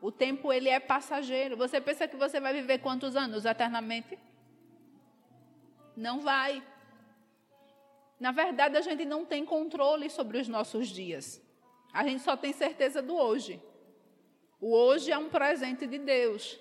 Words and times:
O 0.00 0.12
tempo 0.12 0.52
ele 0.52 0.68
é 0.68 0.78
passageiro. 0.78 1.56
Você 1.56 1.80
pensa 1.80 2.06
que 2.06 2.16
você 2.16 2.38
vai 2.40 2.52
viver 2.52 2.78
quantos 2.78 3.16
anos 3.16 3.44
eternamente? 3.44 4.18
Não 5.96 6.20
vai. 6.20 6.62
Na 8.20 8.32
verdade, 8.32 8.76
a 8.76 8.80
gente 8.80 9.04
não 9.04 9.24
tem 9.24 9.44
controle 9.44 10.08
sobre 10.10 10.38
os 10.38 10.48
nossos 10.48 10.88
dias. 10.88 11.42
A 11.92 12.04
gente 12.04 12.22
só 12.22 12.36
tem 12.36 12.52
certeza 12.52 13.00
do 13.00 13.16
hoje. 13.16 13.60
O 14.60 14.74
hoje 14.74 15.10
é 15.10 15.18
um 15.18 15.28
presente 15.28 15.86
de 15.86 15.98
Deus. 15.98 16.58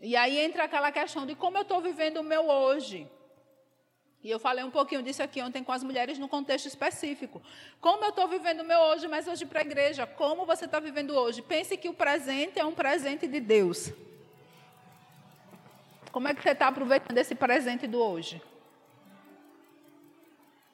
E 0.00 0.16
aí 0.16 0.38
entra 0.38 0.64
aquela 0.64 0.92
questão 0.92 1.24
de 1.26 1.34
como 1.34 1.56
eu 1.56 1.62
estou 1.62 1.80
vivendo 1.80 2.18
o 2.18 2.22
meu 2.22 2.48
hoje. 2.48 3.08
E 4.24 4.30
eu 4.30 4.38
falei 4.38 4.64
um 4.64 4.70
pouquinho 4.70 5.02
disso 5.02 5.22
aqui 5.22 5.42
ontem 5.42 5.62
com 5.62 5.70
as 5.70 5.84
mulheres 5.84 6.18
no 6.18 6.26
contexto 6.26 6.64
específico. 6.64 7.42
Como 7.78 8.02
eu 8.06 8.08
estou 8.08 8.26
vivendo 8.26 8.60
o 8.60 8.64
meu 8.64 8.80
hoje, 8.80 9.06
mas 9.06 9.28
hoje 9.28 9.44
para 9.44 9.60
a 9.60 9.62
igreja. 9.62 10.06
Como 10.06 10.46
você 10.46 10.64
está 10.64 10.80
vivendo 10.80 11.14
hoje? 11.14 11.42
Pense 11.42 11.76
que 11.76 11.90
o 11.90 11.92
presente 11.92 12.58
é 12.58 12.64
um 12.64 12.72
presente 12.72 13.26
de 13.28 13.38
Deus. 13.38 13.92
Como 16.10 16.26
é 16.26 16.32
que 16.32 16.42
você 16.42 16.52
está 16.52 16.68
aproveitando 16.68 17.18
esse 17.18 17.34
presente 17.34 17.86
do 17.86 18.00
hoje? 18.00 18.40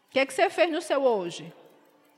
O 0.08 0.12
que 0.12 0.20
é 0.20 0.26
que 0.26 0.32
você 0.32 0.48
fez 0.48 0.70
no 0.70 0.80
seu 0.80 1.02
hoje? 1.02 1.52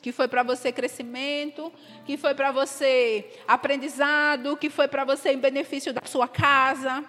Que 0.02 0.12
foi 0.12 0.28
para 0.28 0.42
você 0.42 0.70
crescimento, 0.70 1.72
que 2.04 2.18
foi 2.18 2.34
para 2.34 2.52
você 2.52 3.40
aprendizado, 3.48 4.54
que 4.58 4.68
foi 4.68 4.86
para 4.86 5.02
você 5.02 5.32
em 5.32 5.38
benefício 5.38 5.94
da 5.94 6.02
sua 6.04 6.28
casa. 6.28 7.02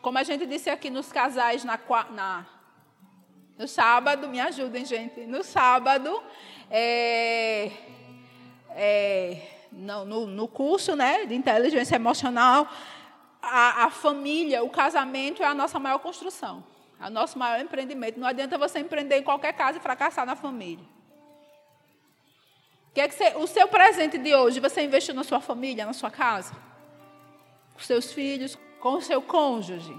Como 0.00 0.16
a 0.16 0.22
gente 0.22 0.46
disse 0.46 0.70
aqui 0.70 0.88
nos 0.88 1.12
casais 1.12 1.64
na, 1.64 1.78
na 2.10 2.53
no 3.58 3.68
sábado, 3.68 4.28
me 4.28 4.40
ajudem, 4.40 4.84
gente. 4.84 5.20
No 5.26 5.44
sábado, 5.44 6.22
é, 6.70 7.70
é, 8.70 9.42
no, 9.70 10.04
no, 10.04 10.26
no, 10.26 10.48
curso 10.48 10.96
né, 10.96 11.24
de 11.24 11.34
inteligência 11.34 11.96
emocional, 11.96 12.68
a, 13.40 13.84
a 13.84 13.90
família, 13.90 14.64
o 14.64 14.70
casamento 14.70 15.42
é 15.42 15.46
a 15.46 15.54
nossa 15.54 15.78
maior 15.78 15.98
construção, 15.98 16.64
é 17.00 17.06
o 17.06 17.10
nosso 17.10 17.38
maior 17.38 17.60
empreendimento. 17.60 18.18
Não 18.18 18.26
adianta 18.26 18.58
você 18.58 18.80
empreender 18.80 19.18
em 19.18 19.22
qualquer 19.22 19.52
casa 19.52 19.78
e 19.78 19.80
fracassar 19.80 20.26
na 20.26 20.34
família. 20.34 20.84
Que 22.92 23.00
é 23.00 23.08
que 23.08 23.14
você, 23.14 23.34
o 23.36 23.46
seu 23.46 23.66
presente 23.66 24.18
de 24.18 24.34
hoje, 24.34 24.60
você 24.60 24.82
investiu 24.82 25.14
na 25.14 25.24
sua 25.24 25.40
família, 25.40 25.84
na 25.84 25.92
sua 25.92 26.10
casa? 26.10 26.54
Com 27.72 27.80
seus 27.80 28.12
filhos, 28.12 28.56
com 28.78 28.94
o 28.94 29.00
seu 29.00 29.20
cônjuge? 29.20 29.94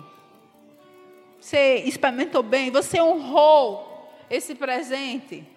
Você 1.46 1.84
experimentou 1.86 2.42
bem? 2.42 2.72
Você 2.72 3.00
honrou 3.00 4.10
esse 4.32 4.56
presente 4.56 5.48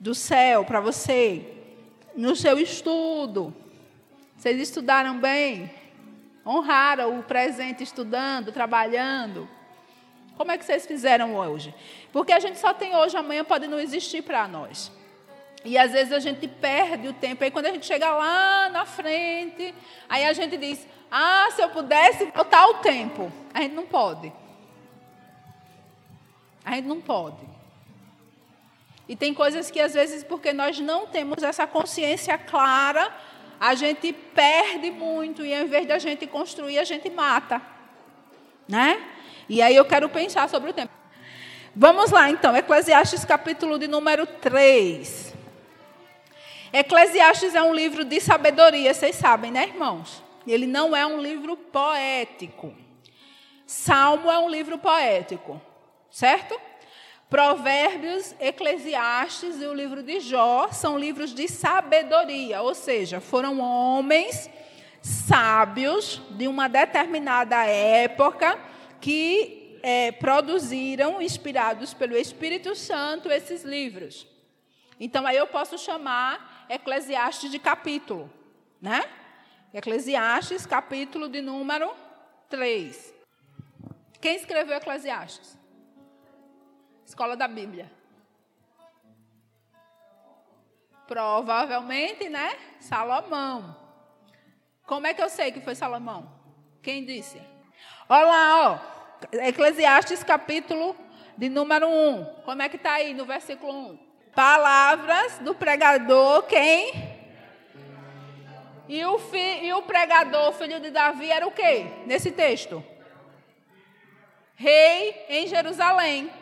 do 0.00 0.12
céu 0.12 0.64
para 0.64 0.80
você 0.80 1.46
no 2.16 2.34
seu 2.34 2.58
estudo? 2.58 3.54
Vocês 4.36 4.60
estudaram 4.60 5.20
bem? 5.20 5.70
Honraram 6.44 7.16
o 7.16 7.22
presente 7.22 7.84
estudando, 7.84 8.50
trabalhando? 8.50 9.48
Como 10.36 10.50
é 10.50 10.58
que 10.58 10.64
vocês 10.64 10.84
fizeram 10.84 11.36
hoje? 11.36 11.72
Porque 12.12 12.32
a 12.32 12.40
gente 12.40 12.58
só 12.58 12.74
tem 12.74 12.96
hoje, 12.96 13.16
amanhã 13.16 13.44
pode 13.44 13.68
não 13.68 13.78
existir 13.78 14.22
para 14.22 14.48
nós. 14.48 14.90
E 15.64 15.78
às 15.78 15.92
vezes 15.92 16.12
a 16.12 16.18
gente 16.18 16.48
perde 16.48 17.06
o 17.06 17.12
tempo. 17.12 17.44
Aí 17.44 17.52
quando 17.52 17.66
a 17.66 17.70
gente 17.70 17.86
chega 17.86 18.12
lá 18.12 18.68
na 18.68 18.84
frente, 18.84 19.72
aí 20.08 20.24
a 20.24 20.32
gente 20.32 20.56
diz: 20.56 20.84
Ah, 21.08 21.46
se 21.52 21.62
eu 21.62 21.68
pudesse 21.68 22.24
voltar 22.34 22.66
o 22.66 22.74
tempo. 22.78 23.30
A 23.54 23.60
gente 23.62 23.76
não 23.76 23.86
pode. 23.86 24.39
A 26.70 26.76
gente 26.76 26.86
não 26.86 27.00
pode. 27.00 27.44
E 29.08 29.16
tem 29.16 29.34
coisas 29.34 29.72
que 29.72 29.80
às 29.80 29.92
vezes, 29.92 30.22
porque 30.22 30.52
nós 30.52 30.78
não 30.78 31.04
temos 31.04 31.42
essa 31.42 31.66
consciência 31.66 32.38
clara, 32.38 33.12
a 33.58 33.74
gente 33.74 34.12
perde 34.12 34.88
muito 34.88 35.44
e 35.44 35.52
ao 35.52 35.64
invés 35.64 35.84
de 35.84 35.92
a 35.92 35.98
gente 35.98 36.28
construir, 36.28 36.78
a 36.78 36.84
gente 36.84 37.10
mata. 37.10 37.60
Né? 38.68 39.04
E 39.48 39.60
aí 39.60 39.74
eu 39.74 39.84
quero 39.84 40.08
pensar 40.10 40.48
sobre 40.48 40.70
o 40.70 40.72
tempo. 40.72 40.92
Vamos 41.74 42.12
lá 42.12 42.30
então, 42.30 42.56
Eclesiastes 42.56 43.24
capítulo 43.24 43.76
de 43.76 43.88
número 43.88 44.24
3. 44.24 45.34
Eclesiastes 46.72 47.56
é 47.56 47.62
um 47.64 47.74
livro 47.74 48.04
de 48.04 48.20
sabedoria, 48.20 48.94
vocês 48.94 49.16
sabem, 49.16 49.50
né, 49.50 49.64
irmãos? 49.64 50.22
Ele 50.46 50.68
não 50.68 50.94
é 50.94 51.04
um 51.04 51.20
livro 51.20 51.56
poético. 51.56 52.72
Salmo 53.66 54.30
é 54.30 54.38
um 54.38 54.48
livro 54.48 54.78
poético 54.78 55.60
certo? 56.10 56.60
Provérbios, 57.28 58.34
Eclesiastes 58.40 59.62
e 59.62 59.66
o 59.66 59.72
livro 59.72 60.02
de 60.02 60.18
Jó 60.18 60.72
são 60.72 60.98
livros 60.98 61.32
de 61.32 61.46
sabedoria, 61.46 62.60
ou 62.60 62.74
seja, 62.74 63.20
foram 63.20 63.60
homens 63.60 64.50
sábios 65.00 66.20
de 66.30 66.48
uma 66.48 66.68
determinada 66.68 67.64
época 67.64 68.58
que 69.00 69.78
é, 69.82 70.12
produziram, 70.12 71.22
inspirados 71.22 71.94
pelo 71.94 72.16
Espírito 72.16 72.74
Santo, 72.74 73.30
esses 73.30 73.62
livros. 73.62 74.26
Então, 74.98 75.26
aí 75.26 75.36
eu 75.36 75.46
posso 75.46 75.78
chamar 75.78 76.66
Eclesiastes 76.68 77.50
de 77.50 77.58
capítulo, 77.58 78.30
né? 78.82 79.04
Eclesiastes, 79.72 80.66
capítulo 80.66 81.28
de 81.28 81.40
número 81.40 81.90
3. 82.48 83.14
Quem 84.20 84.34
escreveu 84.34 84.76
Eclesiastes? 84.76 85.59
Escola 87.10 87.36
da 87.36 87.48
Bíblia. 87.48 87.90
Provavelmente, 91.08 92.28
né? 92.28 92.56
Salomão. 92.78 93.76
Como 94.86 95.08
é 95.08 95.12
que 95.12 95.20
eu 95.20 95.28
sei 95.28 95.50
que 95.50 95.60
foi 95.60 95.74
Salomão? 95.74 96.32
Quem 96.80 97.04
disse? 97.04 97.42
Olha 98.08 98.26
lá, 98.26 98.70
ó. 98.70 98.78
Eclesiastes 99.44 100.22
capítulo 100.22 100.94
de 101.36 101.48
número 101.48 101.88
1. 101.88 102.42
Como 102.44 102.62
é 102.62 102.68
que 102.68 102.76
está 102.76 102.92
aí 102.92 103.12
no 103.12 103.24
versículo 103.24 103.72
1? 103.72 103.98
Palavras 104.32 105.40
do 105.40 105.52
pregador, 105.52 106.44
quem? 106.44 106.92
E 108.88 109.04
o, 109.04 109.18
fi, 109.18 109.64
e 109.64 109.72
o 109.72 109.82
pregador, 109.82 110.52
filho 110.52 110.78
de 110.78 110.92
Davi, 110.92 111.28
era 111.28 111.44
o 111.44 111.50
quê? 111.50 111.86
Nesse 112.06 112.30
texto? 112.30 112.84
Rei 114.54 115.26
em 115.28 115.48
Jerusalém. 115.48 116.38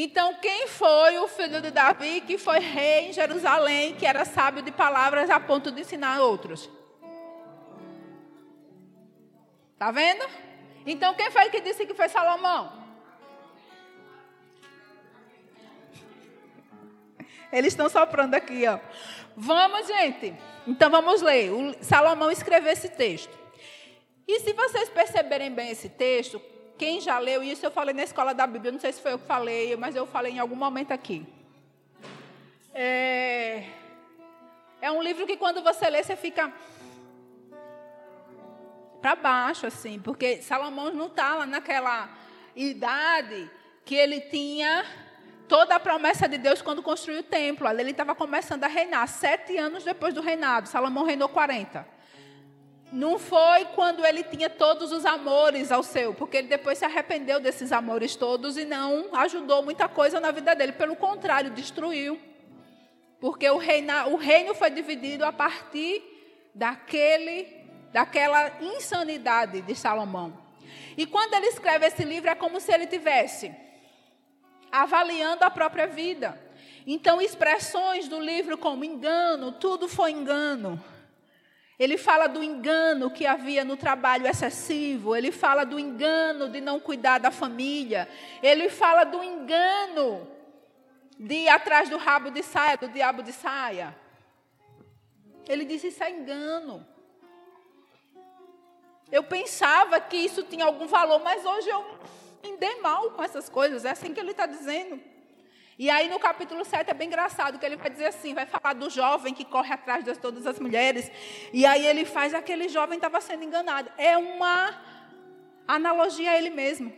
Então, 0.00 0.34
quem 0.34 0.68
foi 0.68 1.18
o 1.18 1.26
filho 1.26 1.60
de 1.60 1.72
Davi 1.72 2.20
que 2.20 2.38
foi 2.38 2.60
rei 2.60 3.08
em 3.08 3.12
Jerusalém, 3.12 3.96
que 3.96 4.06
era 4.06 4.24
sábio 4.24 4.62
de 4.62 4.70
palavras 4.70 5.28
a 5.28 5.40
ponto 5.40 5.72
de 5.72 5.80
ensinar 5.80 6.20
outros? 6.20 6.70
Tá 9.76 9.90
vendo? 9.90 10.24
Então, 10.86 11.14
quem 11.14 11.32
foi 11.32 11.50
que 11.50 11.60
disse 11.60 11.84
que 11.84 11.94
foi 11.94 12.08
Salomão? 12.08 12.72
Eles 17.50 17.72
estão 17.72 17.88
soprando 17.88 18.34
aqui, 18.34 18.68
ó. 18.68 18.78
Vamos, 19.36 19.84
gente. 19.88 20.32
Então, 20.64 20.90
vamos 20.90 21.22
ler. 21.22 21.50
O 21.50 21.74
Salomão 21.82 22.30
escreveu 22.30 22.72
esse 22.72 22.88
texto. 22.88 23.36
E 24.28 24.38
se 24.38 24.52
vocês 24.52 24.88
perceberem 24.90 25.50
bem 25.50 25.70
esse 25.70 25.88
texto, 25.88 26.40
quem 26.78 27.00
já 27.00 27.18
leu 27.18 27.42
isso, 27.42 27.66
eu 27.66 27.70
falei 27.70 27.92
na 27.92 28.04
escola 28.04 28.32
da 28.32 28.46
Bíblia, 28.46 28.70
não 28.70 28.78
sei 28.78 28.92
se 28.92 29.02
foi 29.02 29.12
eu 29.12 29.18
que 29.18 29.26
falei, 29.26 29.76
mas 29.76 29.96
eu 29.96 30.06
falei 30.06 30.32
em 30.32 30.38
algum 30.38 30.54
momento 30.54 30.92
aqui. 30.92 31.26
É, 32.72 33.64
é 34.80 34.90
um 34.90 35.02
livro 35.02 35.26
que 35.26 35.36
quando 35.36 35.60
você 35.60 35.90
lê, 35.90 36.02
você 36.02 36.14
fica 36.14 36.52
para 39.02 39.16
baixo, 39.16 39.66
assim, 39.66 39.98
porque 39.98 40.40
Salomão 40.40 40.92
não 40.94 41.06
está 41.06 41.34
lá 41.34 41.46
naquela 41.46 42.08
idade 42.54 43.50
que 43.84 43.96
ele 43.96 44.20
tinha 44.20 44.84
toda 45.48 45.74
a 45.74 45.80
promessa 45.80 46.28
de 46.28 46.38
Deus 46.38 46.62
quando 46.62 46.82
construiu 46.82 47.20
o 47.20 47.24
templo. 47.24 47.66
Ali 47.66 47.80
ele 47.80 47.90
estava 47.90 48.14
começando 48.14 48.62
a 48.62 48.68
reinar, 48.68 49.08
sete 49.08 49.56
anos 49.56 49.82
depois 49.82 50.14
do 50.14 50.20
reinado. 50.20 50.68
Salomão 50.68 51.04
reinou 51.04 51.28
40. 51.28 51.97
Não 52.90 53.18
foi 53.18 53.66
quando 53.74 54.04
ele 54.04 54.22
tinha 54.24 54.48
todos 54.48 54.92
os 54.92 55.04
amores 55.04 55.70
ao 55.70 55.82
seu, 55.82 56.14
porque 56.14 56.38
ele 56.38 56.48
depois 56.48 56.78
se 56.78 56.84
arrependeu 56.86 57.38
desses 57.38 57.70
amores 57.70 58.16
todos 58.16 58.56
e 58.56 58.64
não 58.64 59.14
ajudou 59.14 59.62
muita 59.62 59.88
coisa 59.88 60.18
na 60.18 60.30
vida 60.30 60.54
dele. 60.54 60.72
Pelo 60.72 60.96
contrário, 60.96 61.50
destruiu. 61.50 62.18
Porque 63.20 63.48
o, 63.50 63.58
reina, 63.58 64.06
o 64.06 64.16
reino 64.16 64.54
foi 64.54 64.70
dividido 64.70 65.24
a 65.24 65.32
partir 65.32 66.02
daquele, 66.54 67.46
daquela 67.92 68.52
insanidade 68.62 69.60
de 69.60 69.74
Salomão. 69.74 70.38
E 70.96 71.04
quando 71.04 71.34
ele 71.34 71.46
escreve 71.46 71.86
esse 71.86 72.04
livro, 72.04 72.30
é 72.30 72.34
como 72.34 72.58
se 72.58 72.72
ele 72.72 72.86
tivesse 72.86 73.54
avaliando 74.72 75.44
a 75.44 75.50
própria 75.50 75.86
vida. 75.86 76.40
Então, 76.86 77.20
expressões 77.20 78.08
do 78.08 78.18
livro 78.18 78.56
como 78.56 78.82
engano, 78.82 79.52
tudo 79.52 79.88
foi 79.88 80.12
engano 80.12 80.82
ele 81.78 81.96
fala 81.96 82.26
do 82.26 82.42
engano 82.42 83.10
que 83.10 83.24
havia 83.24 83.64
no 83.64 83.76
trabalho 83.76 84.26
excessivo, 84.26 85.14
ele 85.14 85.30
fala 85.30 85.64
do 85.64 85.78
engano 85.78 86.48
de 86.48 86.60
não 86.60 86.80
cuidar 86.80 87.18
da 87.18 87.30
família, 87.30 88.08
ele 88.42 88.68
fala 88.68 89.04
do 89.04 89.22
engano 89.22 90.26
de 91.18 91.34
ir 91.34 91.48
atrás 91.48 91.88
do 91.88 91.96
rabo 91.96 92.30
de 92.30 92.42
saia, 92.42 92.76
do 92.76 92.88
diabo 92.88 93.22
de 93.22 93.32
saia. 93.32 93.96
Ele 95.48 95.64
diz: 95.64 95.82
Isso 95.84 96.02
é 96.02 96.10
engano. 96.10 96.86
Eu 99.10 99.22
pensava 99.22 100.00
que 100.00 100.16
isso 100.16 100.42
tinha 100.42 100.64
algum 100.64 100.86
valor, 100.86 101.20
mas 101.20 101.44
hoje 101.44 101.68
eu 101.68 101.82
me 102.42 102.56
dei 102.56 102.80
mal 102.80 103.10
com 103.12 103.22
essas 103.22 103.48
coisas. 103.48 103.84
É 103.84 103.90
assim 103.90 104.12
que 104.12 104.20
ele 104.20 104.32
está 104.32 104.46
dizendo. 104.46 105.00
E 105.78 105.88
aí 105.88 106.08
no 106.08 106.18
capítulo 106.18 106.64
7 106.64 106.90
é 106.90 106.94
bem 106.94 107.06
engraçado, 107.06 107.56
que 107.56 107.64
ele 107.64 107.76
vai 107.76 107.88
dizer 107.88 108.06
assim, 108.06 108.34
vai 108.34 108.46
falar 108.46 108.74
do 108.74 108.90
jovem 108.90 109.32
que 109.32 109.44
corre 109.44 109.72
atrás 109.72 110.04
de 110.04 110.12
todas 110.16 110.44
as 110.44 110.58
mulheres. 110.58 111.08
E 111.52 111.64
aí 111.64 111.86
ele 111.86 112.04
faz 112.04 112.34
aquele 112.34 112.68
jovem 112.68 112.96
estava 112.96 113.20
sendo 113.20 113.44
enganado. 113.44 113.88
É 113.96 114.16
uma 114.16 114.76
analogia 115.68 116.32
a 116.32 116.36
ele 116.36 116.50
mesmo. 116.50 116.92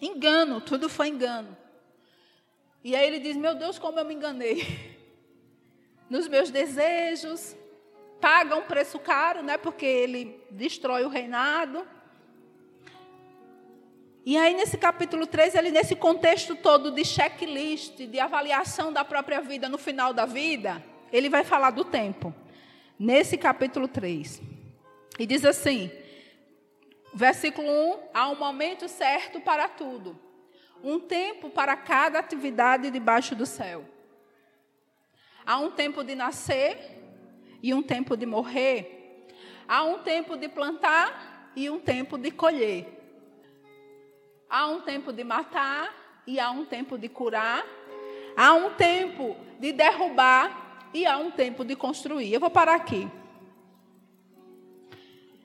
Engano, 0.00 0.62
tudo 0.62 0.88
foi 0.88 1.08
engano. 1.08 1.54
E 2.82 2.96
aí 2.96 3.06
ele 3.06 3.18
diz: 3.18 3.36
Meu 3.36 3.54
Deus, 3.54 3.78
como 3.78 3.98
eu 3.98 4.04
me 4.04 4.14
enganei. 4.14 4.94
Nos 6.08 6.26
meus 6.26 6.50
desejos, 6.50 7.54
paga 8.18 8.56
um 8.56 8.62
preço 8.62 8.98
caro, 8.98 9.42
né? 9.42 9.58
Porque 9.58 9.84
ele 9.84 10.42
destrói 10.50 11.04
o 11.04 11.08
reinado. 11.08 11.86
E 14.26 14.38
aí, 14.38 14.54
nesse 14.54 14.78
capítulo 14.78 15.26
3, 15.26 15.54
ele, 15.54 15.70
nesse 15.70 15.94
contexto 15.94 16.56
todo 16.56 16.90
de 16.90 17.04
checklist, 17.04 18.06
de 18.06 18.18
avaliação 18.18 18.90
da 18.90 19.04
própria 19.04 19.42
vida 19.42 19.68
no 19.68 19.76
final 19.76 20.14
da 20.14 20.24
vida, 20.24 20.82
ele 21.12 21.28
vai 21.28 21.44
falar 21.44 21.70
do 21.72 21.84
tempo. 21.84 22.34
Nesse 22.98 23.36
capítulo 23.36 23.86
3. 23.86 24.40
E 25.18 25.26
diz 25.26 25.44
assim: 25.44 25.90
versículo 27.12 27.68
1: 27.68 27.98
há 28.14 28.30
um 28.30 28.36
momento 28.36 28.88
certo 28.88 29.42
para 29.42 29.68
tudo, 29.68 30.18
um 30.82 30.98
tempo 30.98 31.50
para 31.50 31.76
cada 31.76 32.18
atividade 32.18 32.90
debaixo 32.90 33.34
do 33.34 33.44
céu. 33.44 33.84
Há 35.44 35.58
um 35.58 35.70
tempo 35.70 36.02
de 36.02 36.14
nascer 36.14 36.78
e 37.62 37.74
um 37.74 37.82
tempo 37.82 38.16
de 38.16 38.24
morrer. 38.24 39.28
Há 39.68 39.84
um 39.84 39.98
tempo 39.98 40.34
de 40.34 40.48
plantar 40.48 41.52
e 41.54 41.68
um 41.68 41.78
tempo 41.78 42.16
de 42.16 42.30
colher. 42.30 42.93
Há 44.56 44.68
um 44.68 44.80
tempo 44.82 45.12
de 45.12 45.24
matar 45.24 45.92
e 46.24 46.38
há 46.38 46.48
um 46.52 46.64
tempo 46.64 46.96
de 46.96 47.08
curar. 47.08 47.66
Há 48.36 48.54
um 48.54 48.70
tempo 48.74 49.36
de 49.58 49.72
derrubar 49.72 50.86
e 50.94 51.04
há 51.04 51.18
um 51.18 51.32
tempo 51.32 51.64
de 51.64 51.74
construir. 51.74 52.32
Eu 52.32 52.38
vou 52.38 52.48
parar 52.48 52.76
aqui. 52.76 53.10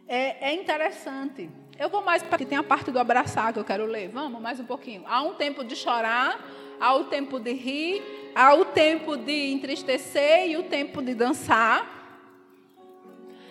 É, 0.07 0.51
é 0.51 0.53
interessante. 0.53 1.49
Eu 1.79 1.89
vou 1.89 2.03
mais 2.03 2.21
para 2.21 2.37
que 2.37 2.45
tem 2.45 2.55
a 2.55 2.61
parte 2.61 2.91
do 2.91 2.99
abraçar 2.99 3.51
que 3.51 3.57
eu 3.57 3.65
quero 3.65 3.87
ler. 3.87 4.09
Vamos 4.09 4.39
mais 4.39 4.59
um 4.59 4.65
pouquinho. 4.65 5.03
Há 5.07 5.23
um 5.23 5.33
tempo 5.33 5.63
de 5.63 5.75
chorar, 5.75 6.39
há 6.79 6.93
o 6.93 7.05
tempo 7.05 7.39
de 7.39 7.51
rir, 7.51 8.03
há 8.35 8.53
o 8.53 8.63
tempo 8.63 9.17
de 9.17 9.51
entristecer 9.51 10.51
e 10.51 10.55
o 10.55 10.65
tempo 10.65 11.01
de 11.01 11.15
dançar. 11.15 11.83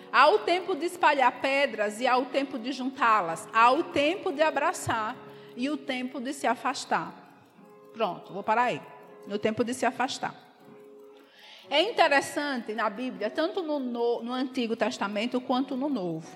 Há 0.09 0.29
o 0.29 0.39
tempo 0.39 0.73
de 0.73 0.85
espalhar 0.85 1.33
pedras 1.41 1.99
e 1.99 2.07
há 2.07 2.15
o 2.15 2.27
tempo 2.27 2.57
de 2.57 2.71
juntá-las. 2.71 3.45
Há 3.51 3.69
o 3.71 3.83
tempo 3.83 4.31
de 4.31 4.41
abraçar 4.41 5.17
e 5.59 5.69
o 5.69 5.75
tempo 5.75 6.21
de 6.21 6.31
se 6.31 6.47
afastar. 6.47 7.13
Pronto, 7.91 8.31
vou 8.31 8.41
parar 8.41 8.63
aí. 8.63 8.81
No 9.27 9.37
tempo 9.37 9.61
de 9.61 9.73
se 9.73 9.85
afastar. 9.85 10.33
É 11.69 11.81
interessante 11.81 12.73
na 12.73 12.89
Bíblia, 12.89 13.29
tanto 13.29 13.61
no, 13.61 13.77
no, 13.77 14.23
no 14.23 14.31
Antigo 14.31 14.75
Testamento 14.75 15.41
quanto 15.41 15.75
no 15.75 15.89
Novo, 15.89 16.27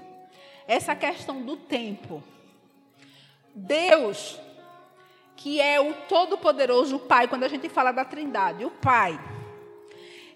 essa 0.68 0.94
questão 0.94 1.42
do 1.42 1.56
tempo. 1.56 2.22
Deus, 3.56 4.38
que 5.38 5.62
é 5.62 5.80
o 5.80 5.94
Todo-Poderoso, 6.10 6.98
o 6.98 7.00
Pai, 7.00 7.28
quando 7.28 7.46
a 7.46 7.48
gente 7.48 7.70
fala 7.70 7.94
da 7.94 8.04
Trindade, 8.04 8.66
o 8.66 8.70
Pai, 8.70 9.18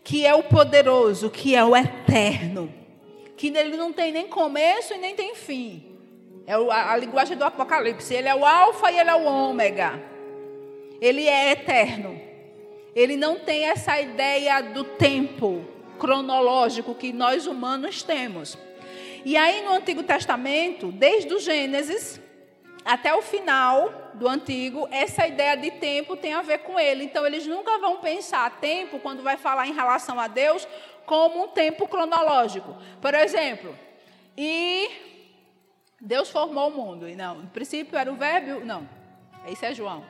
que 0.01 0.25
é 0.25 0.33
o 0.33 0.43
poderoso, 0.43 1.29
que 1.29 1.53
é 1.53 1.63
o 1.63 1.75
eterno 1.75 2.73
que 3.37 3.47
ele 3.55 3.77
não 3.77 3.93
tem 3.93 4.11
nem 4.11 4.27
começo 4.27 4.93
e 4.95 4.97
nem 4.97 5.15
tem 5.15 5.35
fim. 5.35 5.86
É 6.47 6.53
a, 6.53 6.93
a 6.93 6.97
linguagem 6.97 7.35
do 7.35 7.43
Apocalipse. 7.43 8.13
Ele 8.13 8.29
é 8.29 8.33
o 8.33 8.45
Alfa 8.45 8.89
e 8.89 8.97
ele 8.97 9.09
é 9.09 9.15
o 9.15 9.25
Ômega. 9.25 10.01
Ele 11.01 11.27
é 11.27 11.51
eterno. 11.51 12.19
Ele 12.95 13.17
não 13.17 13.37
tem 13.37 13.65
essa 13.65 13.99
ideia 13.99 14.61
do 14.61 14.85
tempo 14.85 15.65
cronológico 15.99 16.95
que 16.95 17.11
nós 17.11 17.45
humanos 17.45 18.01
temos. 18.01 18.57
E 19.25 19.35
aí 19.35 19.61
no 19.61 19.73
Antigo 19.73 20.03
Testamento, 20.03 20.89
desde 20.89 21.33
o 21.33 21.39
Gênesis 21.39 22.21
até 22.85 23.13
o 23.13 23.21
final 23.21 24.11
do 24.13 24.25
Antigo, 24.25 24.87
essa 24.89 25.27
ideia 25.27 25.57
de 25.57 25.69
tempo 25.71 26.15
tem 26.15 26.33
a 26.33 26.41
ver 26.41 26.59
com 26.59 26.79
ele. 26.79 27.03
Então 27.03 27.27
eles 27.27 27.45
nunca 27.45 27.77
vão 27.77 27.97
pensar 27.97 28.49
tempo 28.61 28.99
quando 28.99 29.21
vai 29.21 29.35
falar 29.35 29.67
em 29.67 29.73
relação 29.73 30.17
a 30.17 30.27
Deus 30.27 30.65
como 31.05 31.43
um 31.43 31.47
tempo 31.49 31.87
cronológico. 31.89 32.73
Por 33.01 33.13
exemplo, 33.13 33.75
e 34.37 35.16
Deus 35.99 36.29
formou 36.29 36.69
o 36.69 36.71
mundo. 36.71 37.07
E 37.07 37.15
não, 37.15 37.35
no 37.35 37.47
princípio 37.47 37.97
era 37.97 38.11
o 38.11 38.15
verbo, 38.15 38.63
não. 38.65 38.87
Isso 39.47 39.65
é 39.65 39.73
João. 39.73 40.05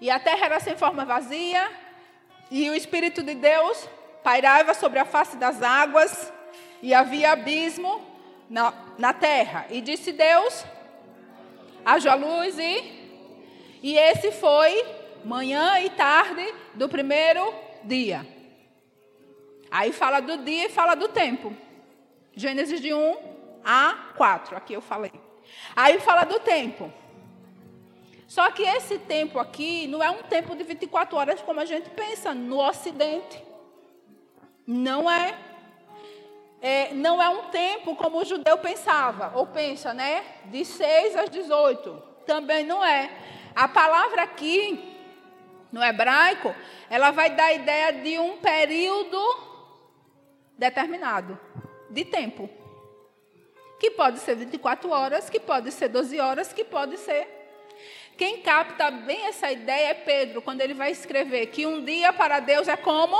E 0.00 0.10
a 0.10 0.18
terra 0.18 0.46
era 0.46 0.60
sem 0.60 0.76
forma 0.76 1.04
vazia, 1.04 1.70
e 2.50 2.68
o 2.68 2.74
Espírito 2.74 3.22
de 3.22 3.34
Deus 3.34 3.88
pairava 4.22 4.74
sobre 4.74 4.98
a 4.98 5.04
face 5.04 5.36
das 5.36 5.62
águas, 5.62 6.32
e 6.82 6.92
havia 6.92 7.32
abismo 7.32 8.02
na, 8.50 8.72
na 8.98 9.12
terra. 9.12 9.66
E 9.70 9.80
disse 9.80 10.12
Deus: 10.12 10.64
haja 11.84 12.14
luz, 12.14 12.58
e, 12.58 13.78
e 13.82 13.96
esse 13.96 14.32
foi 14.32 14.84
manhã 15.24 15.78
e 15.80 15.90
tarde 15.90 16.44
do 16.74 16.88
primeiro 16.88 17.54
dia. 17.84 18.26
Aí 19.70 19.92
fala 19.92 20.20
do 20.20 20.38
dia 20.38 20.66
e 20.66 20.70
fala 20.70 20.94
do 20.94 21.08
tempo. 21.08 21.56
Gênesis 22.36 22.80
de 22.80 22.92
1 22.92 23.33
a 23.64 24.12
4, 24.16 24.56
aqui 24.56 24.74
eu 24.74 24.80
falei. 24.80 25.12
Aí 25.74 25.98
fala 26.00 26.24
do 26.24 26.38
tempo. 26.40 26.92
Só 28.26 28.50
que 28.50 28.62
esse 28.62 28.98
tempo 28.98 29.38
aqui 29.38 29.86
não 29.86 30.02
é 30.02 30.10
um 30.10 30.22
tempo 30.22 30.56
de 30.56 30.64
24 30.64 31.16
horas 31.16 31.40
como 31.42 31.60
a 31.60 31.64
gente 31.64 31.88
pensa 31.90 32.34
no 32.34 32.58
Ocidente. 32.58 33.42
Não 34.66 35.10
é. 35.10 35.38
é 36.60 36.92
não 36.94 37.22
é 37.22 37.28
um 37.28 37.50
tempo 37.50 37.94
como 37.94 38.18
o 38.18 38.24
judeu 38.24 38.58
pensava, 38.58 39.32
ou 39.36 39.46
pensa, 39.46 39.94
né? 39.94 40.24
De 40.46 40.64
6 40.64 41.16
às 41.16 41.30
18. 41.30 42.02
Também 42.26 42.64
não 42.64 42.84
é. 42.84 43.10
A 43.54 43.68
palavra 43.68 44.22
aqui, 44.22 44.96
no 45.70 45.82
hebraico, 45.82 46.54
ela 46.90 47.10
vai 47.10 47.30
dar 47.30 47.44
a 47.44 47.52
ideia 47.52 47.92
de 47.92 48.18
um 48.18 48.38
período 48.38 49.18
determinado 50.58 51.38
de 51.90 52.04
tempo. 52.04 52.63
Que 53.84 53.90
pode 53.90 54.18
ser 54.20 54.34
24 54.36 54.88
horas, 54.88 55.28
que 55.28 55.38
pode 55.38 55.70
ser 55.70 55.88
12 55.88 56.18
horas, 56.18 56.54
que 56.54 56.64
pode 56.64 56.96
ser. 56.96 57.28
Quem 58.16 58.40
capta 58.40 58.90
bem 58.90 59.26
essa 59.26 59.52
ideia 59.52 59.88
é 59.88 59.92
Pedro, 59.92 60.40
quando 60.40 60.62
ele 60.62 60.72
vai 60.72 60.90
escrever 60.90 61.48
que 61.48 61.66
um 61.66 61.84
dia 61.84 62.10
para 62.10 62.40
Deus 62.40 62.66
é 62.66 62.78
como? 62.78 63.14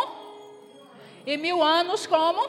E 1.26 1.37
mil 1.37 1.62
anos 1.62 2.06
como? 2.06 2.49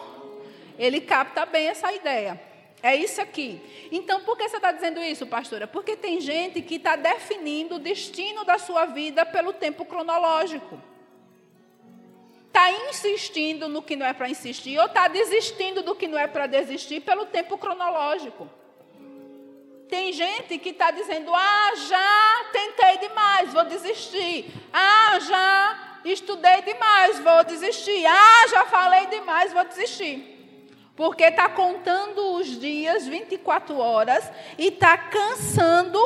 Ele 0.79 1.01
capta 1.01 1.45
bem 1.45 1.67
essa 1.67 1.91
ideia. 1.91 2.39
É 2.81 2.95
isso 2.95 3.19
aqui. 3.19 3.59
Então, 3.91 4.21
por 4.21 4.37
que 4.37 4.47
você 4.47 4.55
está 4.55 4.71
dizendo 4.71 5.03
isso, 5.03 5.27
pastora? 5.27 5.67
Porque 5.67 5.97
tem 5.97 6.21
gente 6.21 6.61
que 6.61 6.75
está 6.75 6.95
definindo 6.95 7.75
o 7.75 7.79
destino 7.79 8.45
da 8.45 8.57
sua 8.57 8.85
vida 8.85 9.25
pelo 9.25 9.51
tempo 9.51 9.83
cronológico 9.83 10.79
está 12.55 12.71
insistindo 12.89 13.67
no 13.67 13.81
que 13.81 13.97
não 13.97 14.05
é 14.05 14.13
para 14.13 14.29
insistir, 14.29 14.79
ou 14.79 14.85
está 14.85 15.09
desistindo 15.09 15.83
do 15.83 15.93
que 15.93 16.07
não 16.07 16.17
é 16.17 16.25
para 16.25 16.47
desistir 16.47 17.01
pelo 17.01 17.25
tempo 17.25 17.57
cronológico. 17.57 18.49
Tem 19.89 20.13
gente 20.13 20.57
que 20.57 20.69
está 20.69 20.89
dizendo: 20.89 21.33
ah, 21.35 21.71
já 21.75 22.45
tentei 22.53 23.09
demais, 23.09 23.51
vou 23.51 23.65
desistir. 23.65 24.53
Ah, 24.71 25.19
já 25.19 25.99
estudei 26.05 26.61
demais, 26.61 27.19
vou 27.19 27.43
desistir. 27.43 28.05
Ah, 28.05 28.47
já 28.49 28.65
falei 28.65 29.07
demais, 29.07 29.51
vou 29.51 29.65
desistir. 29.65 30.31
Porque 30.95 31.23
está 31.25 31.49
contando 31.49 32.35
os 32.35 32.57
dias 32.57 33.05
24 33.05 33.77
horas 33.77 34.31
e 34.57 34.67
está 34.67 34.97
cansando 34.97 35.99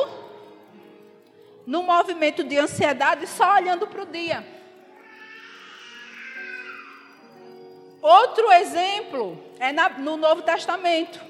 no 1.64 1.84
movimento 1.84 2.42
de 2.42 2.58
ansiedade 2.58 3.28
só 3.28 3.54
olhando 3.54 3.86
para 3.86 4.02
o 4.02 4.06
dia. 4.06 4.59
Outro 8.02 8.50
exemplo 8.52 9.42
é 9.58 9.72
na, 9.72 9.90
no 9.90 10.16
Novo 10.16 10.42
Testamento. 10.42 11.20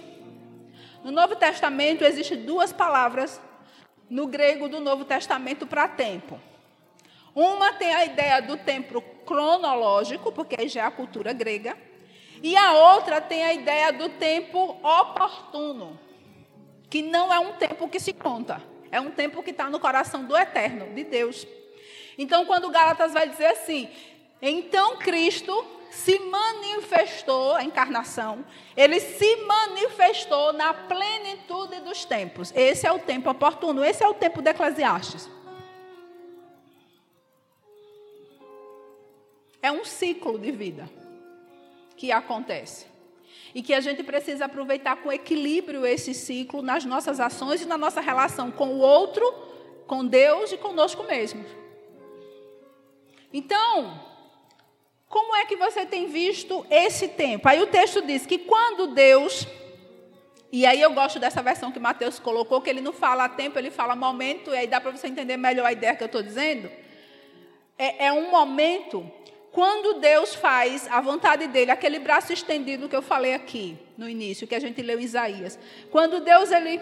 No 1.02 1.10
Novo 1.10 1.34
Testamento 1.34 2.04
existem 2.04 2.42
duas 2.44 2.72
palavras 2.72 3.40
no 4.08 4.26
grego 4.26 4.68
do 4.68 4.80
Novo 4.80 5.04
Testamento 5.04 5.66
para 5.66 5.88
tempo. 5.88 6.38
Uma 7.34 7.72
tem 7.72 7.94
a 7.94 8.04
ideia 8.04 8.40
do 8.42 8.56
tempo 8.56 9.00
cronológico, 9.24 10.32
porque 10.32 10.68
já 10.68 10.82
é 10.82 10.84
a 10.86 10.90
cultura 10.90 11.32
grega, 11.32 11.76
e 12.42 12.56
a 12.56 12.72
outra 12.72 13.20
tem 13.20 13.44
a 13.44 13.52
ideia 13.52 13.92
do 13.92 14.08
tempo 14.08 14.76
oportuno, 14.82 15.98
que 16.88 17.02
não 17.02 17.32
é 17.32 17.38
um 17.38 17.52
tempo 17.52 17.88
que 17.88 18.00
se 18.00 18.12
conta, 18.12 18.62
é 18.90 19.00
um 19.00 19.10
tempo 19.10 19.42
que 19.42 19.50
está 19.50 19.70
no 19.70 19.78
coração 19.78 20.24
do 20.24 20.36
eterno, 20.36 20.92
de 20.94 21.04
Deus. 21.04 21.46
Então, 22.18 22.44
quando 22.44 22.70
Gálatas 22.70 23.12
vai 23.12 23.28
dizer 23.28 23.46
assim, 23.46 23.88
então 24.42 24.96
Cristo 24.96 25.64
se 25.90 26.18
manifestou, 26.18 27.56
a 27.56 27.64
encarnação, 27.64 28.44
ele 28.76 29.00
se 29.00 29.36
manifestou 29.44 30.52
na 30.52 30.72
plenitude 30.72 31.80
dos 31.80 32.04
tempos. 32.04 32.52
Esse 32.54 32.86
é 32.86 32.92
o 32.92 32.98
tempo 32.98 33.28
oportuno, 33.28 33.84
esse 33.84 34.02
é 34.02 34.08
o 34.08 34.14
tempo 34.14 34.40
de 34.40 34.50
Eclesiastes. 34.50 35.28
É 39.62 39.70
um 39.70 39.84
ciclo 39.84 40.38
de 40.38 40.50
vida 40.50 40.88
que 41.96 42.10
acontece. 42.10 42.86
E 43.54 43.62
que 43.62 43.74
a 43.74 43.80
gente 43.80 44.02
precisa 44.04 44.44
aproveitar 44.44 44.96
com 44.96 45.12
equilíbrio 45.12 45.84
esse 45.84 46.14
ciclo 46.14 46.62
nas 46.62 46.84
nossas 46.84 47.18
ações 47.18 47.60
e 47.60 47.66
na 47.66 47.76
nossa 47.76 48.00
relação 48.00 48.50
com 48.50 48.68
o 48.68 48.78
outro, 48.78 49.24
com 49.86 50.06
Deus 50.06 50.52
e 50.52 50.56
conosco 50.56 51.02
mesmos. 51.02 51.46
Então, 53.32 54.09
como 55.10 55.34
é 55.34 55.44
que 55.44 55.56
você 55.56 55.84
tem 55.84 56.06
visto 56.06 56.64
esse 56.70 57.08
tempo? 57.08 57.48
Aí 57.48 57.60
o 57.60 57.66
texto 57.66 58.00
diz 58.00 58.24
que 58.24 58.38
quando 58.38 58.94
Deus. 58.94 59.44
E 60.52 60.64
aí 60.64 60.80
eu 60.80 60.92
gosto 60.92 61.18
dessa 61.18 61.42
versão 61.42 61.72
que 61.72 61.80
Mateus 61.80 62.20
colocou, 62.20 62.60
que 62.60 62.70
ele 62.70 62.80
não 62.80 62.92
fala 62.92 63.28
tempo, 63.28 63.58
ele 63.58 63.72
fala 63.72 63.96
momento, 63.96 64.54
e 64.54 64.56
aí 64.56 64.66
dá 64.68 64.80
para 64.80 64.92
você 64.92 65.08
entender 65.08 65.36
melhor 65.36 65.66
a 65.66 65.72
ideia 65.72 65.96
que 65.96 66.02
eu 66.04 66.06
estou 66.06 66.22
dizendo. 66.22 66.70
É, 67.76 68.06
é 68.06 68.12
um 68.12 68.30
momento 68.30 69.10
quando 69.50 69.98
Deus 69.98 70.32
faz 70.32 70.86
a 70.88 71.00
vontade 71.00 71.48
dele, 71.48 71.72
aquele 71.72 71.98
braço 71.98 72.32
estendido 72.32 72.88
que 72.88 72.94
eu 72.94 73.02
falei 73.02 73.34
aqui 73.34 73.76
no 73.98 74.08
início, 74.08 74.46
que 74.46 74.54
a 74.54 74.60
gente 74.60 74.80
leu 74.80 75.00
em 75.00 75.04
Isaías. 75.04 75.58
Quando 75.90 76.20
Deus 76.20 76.52
ele 76.52 76.80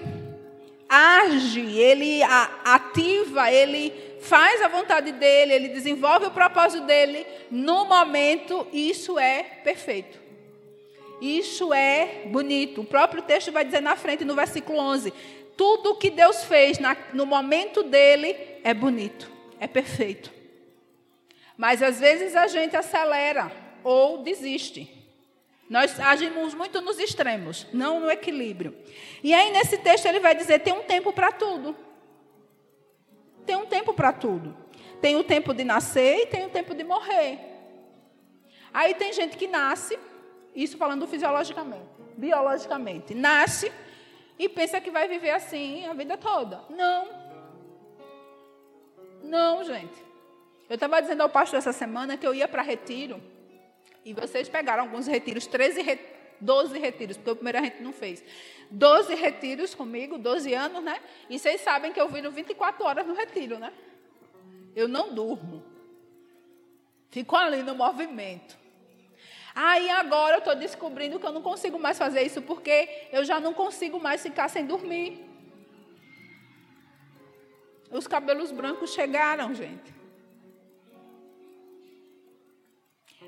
age, 0.89 1.61
ele 1.61 2.23
ativa, 2.23 3.51
ele 3.53 3.93
faz 4.21 4.63
a 4.63 4.69
vontade 4.69 5.13
dele, 5.13 5.55
ele 5.55 5.69
desenvolve 5.69 6.27
o 6.27 6.31
propósito 6.31 6.85
dele, 6.85 7.27
no 7.51 7.85
momento 7.85 8.67
isso 8.73 9.19
é 9.19 9.43
perfeito. 9.43 10.19
Isso 11.21 11.75
é 11.75 12.23
bonito. 12.27 12.81
O 12.81 12.85
próprio 12.85 13.23
texto 13.23 13.51
vai 13.51 13.65
dizer 13.65 13.81
na 13.81 13.97
frente, 13.97 14.25
no 14.25 14.35
versículo 14.35 14.79
11: 14.79 15.13
tudo 15.57 15.97
que 15.97 16.11
Deus 16.11 16.45
fez 16.45 16.79
na, 16.79 16.97
no 17.13 17.27
momento 17.27 17.83
dele 17.83 18.37
é 18.63 18.73
bonito, 18.73 19.31
é 19.59 19.67
perfeito. 19.67 20.33
Mas 21.57 21.83
às 21.83 21.99
vezes 21.99 22.37
a 22.37 22.47
gente 22.47 22.77
acelera 22.77 23.51
ou 23.83 24.19
desiste. 24.19 24.98
Nós 25.69 26.01
agimos 26.01 26.55
muito 26.55 26.81
nos 26.81 26.99
extremos, 26.99 27.67
não 27.73 28.01
no 28.01 28.11
equilíbrio. 28.11 28.75
E 29.23 29.35
aí, 29.35 29.51
nesse 29.53 29.77
texto, 29.79 30.07
ele 30.07 30.21
vai 30.21 30.35
dizer: 30.35 30.61
tem 30.61 30.73
um 30.73 30.83
tempo 30.83 31.13
para 31.13 31.31
tudo. 31.31 31.77
Tem 33.45 33.57
um 33.57 33.67
tempo 33.67 33.93
para 33.93 34.13
tudo. 34.13 34.57
Tem 35.01 35.17
o 35.17 35.25
tempo 35.25 35.53
de 35.55 35.65
nascer 35.65 36.23
e 36.23 36.27
tem 36.27 36.47
o 36.47 36.51
tempo 36.51 36.75
de 36.75 36.85
morrer. 36.85 37.39
Aí 38.73 38.95
tem 38.95 39.13
gente 39.13 39.37
que 39.37 39.47
nasce, 39.47 39.99
isso 40.55 40.77
falando 40.77 41.07
fisiologicamente, 41.07 41.87
biologicamente, 42.17 43.15
nasce 43.15 43.73
e 44.39 44.49
pensa 44.49 44.81
que 44.81 44.91
vai 44.91 45.09
viver 45.09 45.31
assim 45.31 45.87
a 45.87 45.95
vida 45.95 46.17
toda. 46.17 46.63
Não. 46.69 47.09
Não, 49.23 49.65
gente. 49.65 50.05
Eu 50.69 50.75
estava 50.75 51.01
dizendo 51.01 51.23
ao 51.23 51.29
pastor 51.29 51.59
essa 51.59 51.73
semana 51.73 52.17
que 52.17 52.27
eu 52.27 52.35
ia 52.35 52.47
para 52.47 52.63
retiro. 52.63 53.23
E 54.09 54.15
vocês 54.15 54.49
pegaram 54.49 54.85
alguns 54.85 55.07
retiros, 55.07 55.47
13 55.47 55.83
re... 55.83 55.99
12 56.41 56.79
retiros, 56.79 57.19
porque 57.19 57.31
o 57.31 57.37
primeiro 57.37 57.59
a 57.59 57.63
gente 57.63 57.83
não 57.83 57.93
fez. 57.93 58.25
12 58.71 59.15
retiros 59.15 59.75
comigo, 59.75 60.17
12 60.17 60.55
anos, 60.55 60.83
né? 60.83 60.99
E 61.29 61.39
vocês 61.39 61.61
sabem 61.61 61.93
que 61.93 62.01
eu 62.01 62.09
viro 62.09 62.31
24 62.31 62.83
horas 62.87 63.07
no 63.07 63.13
retiro, 63.13 63.59
né? 63.59 63.71
Eu 64.75 64.89
não 64.89 65.13
durmo. 65.13 65.63
Fico 67.11 67.37
ali 67.37 67.63
no 67.63 67.75
movimento. 67.75 68.57
Aí 69.55 69.91
agora 69.91 70.37
eu 70.37 70.39
estou 70.39 70.55
descobrindo 70.55 71.21
que 71.21 71.27
eu 71.27 71.33
não 71.33 71.43
consigo 71.43 71.79
mais 71.79 71.99
fazer 71.99 72.23
isso 72.23 72.41
porque 72.41 73.09
eu 73.13 73.27
já 73.27 73.39
não 73.39 73.53
consigo 73.53 74.01
mais 74.01 74.23
ficar 74.23 74.49
sem 74.49 74.65
dormir. 74.65 75.23
Os 77.91 78.07
cabelos 78.07 78.51
brancos 78.53 78.95
chegaram, 78.95 79.55
gente. 79.55 79.98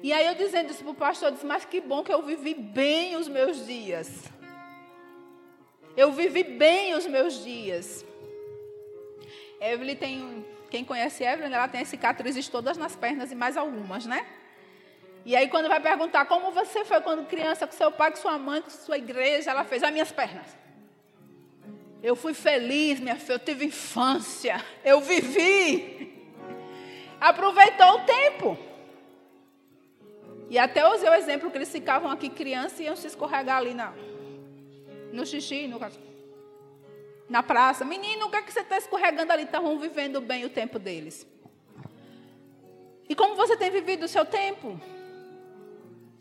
E 0.02 0.12
aí 0.12 0.26
eu 0.26 0.35
dizendo 0.35 0.71
isso 0.71 0.83
para 0.83 0.92
o 0.92 0.95
pastor, 0.95 1.28
eu 1.28 1.33
disse, 1.33 1.47
mas 1.47 1.64
que 1.64 1.80
bom 1.80 2.02
que 2.02 2.12
eu 2.12 2.23
vivi 2.23 2.54
bem 2.54 3.16
os 3.16 3.28
meus 3.28 3.66
dias. 3.66 4.25
Eu 5.97 6.12
vivi 6.12 6.42
bem 6.42 6.95
os 6.95 7.07
meus 7.07 7.45
dias. 7.45 8.04
Evelyn 9.61 9.97
tem, 9.97 10.47
quem 10.71 10.85
conhece 10.85 11.23
Evelyn, 11.23 11.52
ela 11.52 11.69
tem 11.69 11.85
cicatrizes 11.85 12.49
todas 12.49 12.78
nas 12.78 12.97
pernas 12.97 13.30
e 13.30 13.35
mais 13.35 13.57
algumas, 13.59 14.07
né? 14.07 14.26
E 15.25 15.37
aí 15.37 15.49
quando 15.49 15.69
vai 15.69 15.80
perguntar 15.80 16.25
como 16.25 16.50
você 16.50 16.83
foi 16.83 17.02
quando 17.02 17.26
criança, 17.26 17.66
com 17.66 17.75
seu 17.75 17.92
pai, 17.92 18.11
com 18.11 18.16
sua 18.16 18.38
mãe, 18.38 18.62
com 18.62 18.71
sua 18.71 18.97
igreja, 18.97 19.50
ela 19.50 19.64
fez 19.64 19.83
as 19.83 19.92
minhas 19.92 20.11
pernas. 20.11 20.47
Eu 22.02 22.16
fui 22.16 22.33
feliz, 22.33 22.99
minha 22.99 23.16
filha, 23.16 23.35
eu 23.35 23.38
tive 23.38 23.66
infância, 23.66 24.64
eu 24.83 25.02
vivi. 25.02 26.11
Aproveitou 27.21 27.97
o 27.97 28.04
tempo. 28.07 28.70
E 30.50 30.59
até 30.59 30.85
usei 30.92 31.09
o 31.09 31.14
exemplo 31.14 31.49
que 31.49 31.57
eles 31.57 31.71
ficavam 31.71 32.11
aqui 32.11 32.28
crianças 32.28 32.80
e 32.80 32.83
iam 32.83 32.97
se 32.97 33.07
escorregar 33.07 33.59
ali 33.59 33.73
na, 33.73 33.92
no 35.12 35.25
xixi, 35.25 35.69
no, 35.69 35.78
na 37.28 37.40
praça. 37.40 37.85
Menino, 37.85 38.26
o 38.26 38.30
que, 38.30 38.37
é 38.37 38.42
que 38.42 38.52
você 38.52 38.59
está 38.59 38.76
escorregando 38.76 39.33
ali? 39.33 39.45
Estavam 39.45 39.78
vivendo 39.78 40.21
bem 40.21 40.45
o 40.45 40.50
tempo 40.50 40.80
deles. 40.80 41.25
E 43.09 43.14
como 43.14 43.37
você 43.37 43.57
tem 43.57 43.71
vivido 43.71 44.02
o 44.02 44.09
seu 44.09 44.25
tempo? 44.25 44.78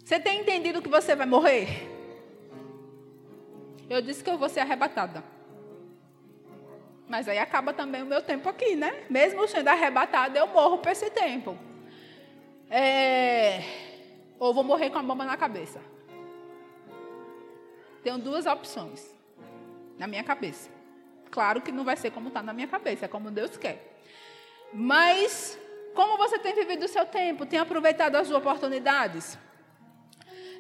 Você 0.06 0.20
tem 0.20 0.42
entendido 0.42 0.80
que 0.80 0.90
você 0.90 1.16
vai 1.16 1.26
morrer? 1.26 1.90
Eu 3.90 4.00
disse 4.00 4.24
que 4.24 4.30
eu 4.30 4.38
vou 4.38 4.48
ser 4.48 4.60
arrebatada. 4.60 5.24
Mas 7.08 7.28
aí 7.28 7.40
acaba 7.40 7.74
também 7.74 8.04
o 8.04 8.06
meu 8.06 8.22
tempo 8.22 8.48
aqui, 8.48 8.76
né? 8.76 9.06
Mesmo 9.10 9.48
sendo 9.48 9.70
arrebatada, 9.70 10.38
eu 10.38 10.46
morro 10.46 10.78
por 10.78 10.92
esse 10.92 11.10
tempo. 11.10 11.58
É 12.70 13.89
ou 14.40 14.54
vou 14.54 14.64
morrer 14.64 14.90
com 14.90 14.98
a 14.98 15.04
bomba 15.04 15.26
na 15.26 15.36
cabeça. 15.36 15.80
Tenho 18.02 18.18
duas 18.18 18.46
opções 18.46 19.14
na 19.98 20.08
minha 20.08 20.24
cabeça. 20.24 20.70
Claro 21.30 21.62
que 21.62 21.72
não 21.72 21.84
vai 21.84 21.98
ser 21.98 22.12
como 22.12 22.30
está 22.30 22.42
na 22.42 22.54
minha 22.54 22.68
cabeça, 22.68 23.06
é 23.06 23.08
como 23.08 23.30
Deus 23.30 23.58
quer. 23.58 24.02
Mas, 24.74 25.60
como 25.94 26.18
você 26.18 26.40
tem 26.40 26.54
vivido 26.54 26.86
o 26.86 26.88
seu 26.88 27.06
tempo? 27.06 27.46
Tem 27.46 27.60
aproveitado 27.60 28.16
as 28.16 28.32
oportunidades? 28.32 29.38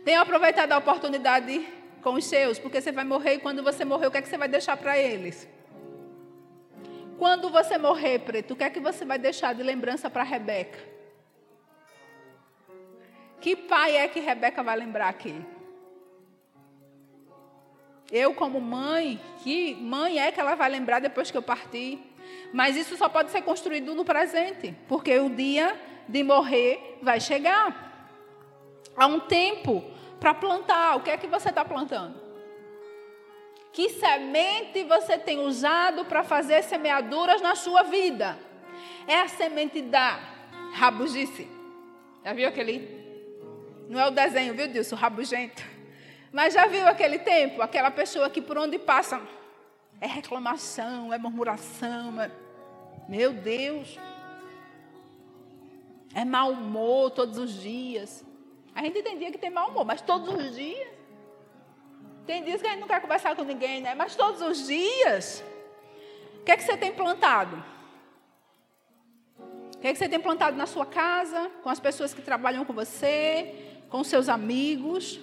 Tem 0.03 0.17
aproveitado 0.17 0.71
a 0.73 0.77
oportunidade 0.77 1.65
com 2.01 2.13
os 2.13 2.25
seus? 2.25 2.59
Porque 2.59 2.81
você 2.81 2.91
vai 2.91 3.05
morrer 3.05 3.35
e 3.35 3.39
quando 3.39 3.63
você 3.63 3.85
morrer, 3.85 4.07
o 4.07 4.11
que 4.11 4.17
é 4.17 4.21
que 4.21 4.29
você 4.29 4.37
vai 4.37 4.47
deixar 4.47 4.75
para 4.77 4.97
eles? 4.97 5.47
Quando 7.17 7.49
você 7.49 7.77
morrer, 7.77 8.19
preto, 8.19 8.53
o 8.53 8.55
que 8.55 8.63
é 8.63 8.69
que 8.69 8.79
você 8.79 9.05
vai 9.05 9.17
deixar 9.17 9.53
de 9.53 9.63
lembrança 9.63 10.09
para 10.09 10.23
Rebeca? 10.23 10.79
Que 13.39 13.55
pai 13.55 13.95
é 13.95 14.07
que 14.07 14.19
Rebeca 14.19 14.61
vai 14.61 14.75
lembrar 14.75 15.07
aqui? 15.07 15.45
Eu, 18.11 18.33
como 18.33 18.59
mãe, 18.59 19.21
que 19.43 19.75
mãe 19.75 20.19
é 20.19 20.31
que 20.31 20.39
ela 20.39 20.55
vai 20.55 20.69
lembrar 20.69 20.99
depois 20.99 21.29
que 21.29 21.37
eu 21.37 21.41
partir? 21.41 21.99
Mas 22.51 22.75
isso 22.75 22.97
só 22.97 23.07
pode 23.07 23.29
ser 23.31 23.43
construído 23.43 23.93
no 23.93 24.03
presente, 24.03 24.75
porque 24.87 25.17
o 25.19 25.29
dia 25.29 25.79
de 26.07 26.23
morrer 26.23 26.97
vai 27.01 27.19
chegar. 27.19 27.87
Há 28.97 29.05
um 29.05 29.19
tempo 29.19 29.83
para 30.19 30.33
plantar. 30.33 30.97
O 30.97 31.01
que 31.01 31.11
é 31.11 31.17
que 31.17 31.27
você 31.27 31.49
está 31.49 31.63
plantando? 31.63 32.19
Que 33.71 33.89
semente 33.89 34.83
você 34.83 35.17
tem 35.17 35.39
usado 35.39 36.03
para 36.05 36.23
fazer 36.23 36.63
semeaduras 36.63 37.41
na 37.41 37.55
sua 37.55 37.83
vida? 37.83 38.37
É 39.07 39.21
a 39.21 39.27
semente 39.27 39.81
da 39.81 40.19
rabugice. 40.73 41.47
Já 42.25 42.33
viu 42.33 42.47
aquele 42.47 42.98
não 43.89 43.99
é 43.99 44.07
o 44.07 44.11
desenho, 44.11 44.53
viu, 44.53 44.67
Dilson? 44.67 44.95
Rabugento. 44.95 45.63
Mas 46.31 46.53
já 46.53 46.67
viu 46.67 46.87
aquele 46.87 47.17
tempo? 47.17 47.59
Aquela 47.59 47.89
pessoa 47.89 48.29
que 48.29 48.39
por 48.39 48.55
onde 48.55 48.77
passa 48.77 49.19
é 49.99 50.05
reclamação, 50.05 51.11
é 51.11 51.17
murmuração. 51.17 52.21
É... 52.21 52.29
Meu 53.07 53.33
Deus. 53.33 53.97
É 56.13 56.23
mau 56.23 56.51
humor 56.51 57.09
todos 57.09 57.39
os 57.39 57.59
dias. 57.59 58.23
A 58.75 58.83
gente 58.83 59.01
tem 59.01 59.17
dia 59.17 59.31
que 59.31 59.39
tem 59.39 59.49
mau 59.49 59.69
humor, 59.69 59.83
mas 59.83 60.01
todos 60.01 60.35
os 60.35 60.55
dias. 60.55 60.87
Tem 62.27 62.43
dias 62.43 62.61
que 62.61 62.67
a 62.67 62.71
gente 62.71 62.81
não 62.81 62.87
quer 62.87 63.01
conversar 63.01 63.35
com 63.35 63.43
ninguém, 63.43 63.81
né? 63.81 63.95
Mas 63.95 64.15
todos 64.15 64.39
os 64.39 64.67
dias. 64.67 65.43
O 66.41 66.43
que 66.43 66.51
é 66.51 66.57
que 66.57 66.63
você 66.63 66.77
tem 66.77 66.93
plantado? 66.93 67.63
O 69.75 69.79
que 69.79 69.87
é 69.87 69.93
que 69.93 69.97
você 69.97 70.07
tem 70.07 70.19
plantado 70.19 70.55
na 70.55 70.67
sua 70.67 70.85
casa, 70.85 71.49
com 71.63 71.69
as 71.69 71.79
pessoas 71.79 72.13
que 72.13 72.21
trabalham 72.21 72.63
com 72.65 72.73
você, 72.73 73.68
com 73.89 74.03
seus 74.03 74.29
amigos? 74.29 75.19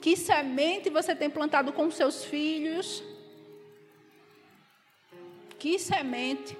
Que 0.00 0.16
semente 0.16 0.90
você 0.90 1.14
tem 1.14 1.30
plantado 1.30 1.72
com 1.72 1.90
seus 1.90 2.24
filhos? 2.24 3.02
Que 5.58 5.78
semente? 5.78 6.56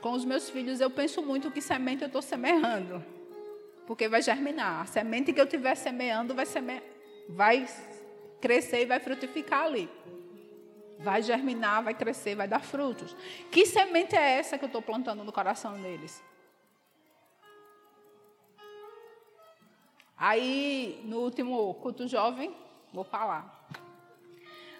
Com 0.00 0.12
os 0.12 0.24
meus 0.24 0.48
filhos, 0.48 0.80
eu 0.80 0.90
penso 0.90 1.20
muito 1.20 1.50
que 1.50 1.60
semente 1.60 2.02
eu 2.02 2.06
estou 2.06 2.22
semeando. 2.22 3.04
Porque 3.86 4.08
vai 4.08 4.22
germinar. 4.22 4.82
A 4.82 4.86
semente 4.86 5.32
que 5.32 5.40
eu 5.40 5.44
estiver 5.44 5.74
semeando 5.74 6.34
vai, 6.34 6.46
seme... 6.46 6.82
vai 7.28 7.66
crescer 8.40 8.82
e 8.82 8.86
vai 8.86 9.00
frutificar 9.00 9.64
ali. 9.64 9.90
Vai 10.98 11.22
germinar, 11.22 11.82
vai 11.82 11.94
crescer, 11.94 12.34
vai 12.34 12.46
dar 12.48 12.60
frutos. 12.60 13.16
Que 13.50 13.66
semente 13.66 14.14
é 14.16 14.38
essa 14.38 14.56
que 14.56 14.64
eu 14.64 14.68
estou 14.68 14.80
plantando 14.80 15.24
no 15.24 15.32
coração 15.32 15.74
deles? 15.82 16.22
Aí, 20.20 21.00
no 21.04 21.20
último 21.20 21.72
culto 21.76 22.06
jovem, 22.06 22.54
vou 22.92 23.04
falar. 23.04 23.66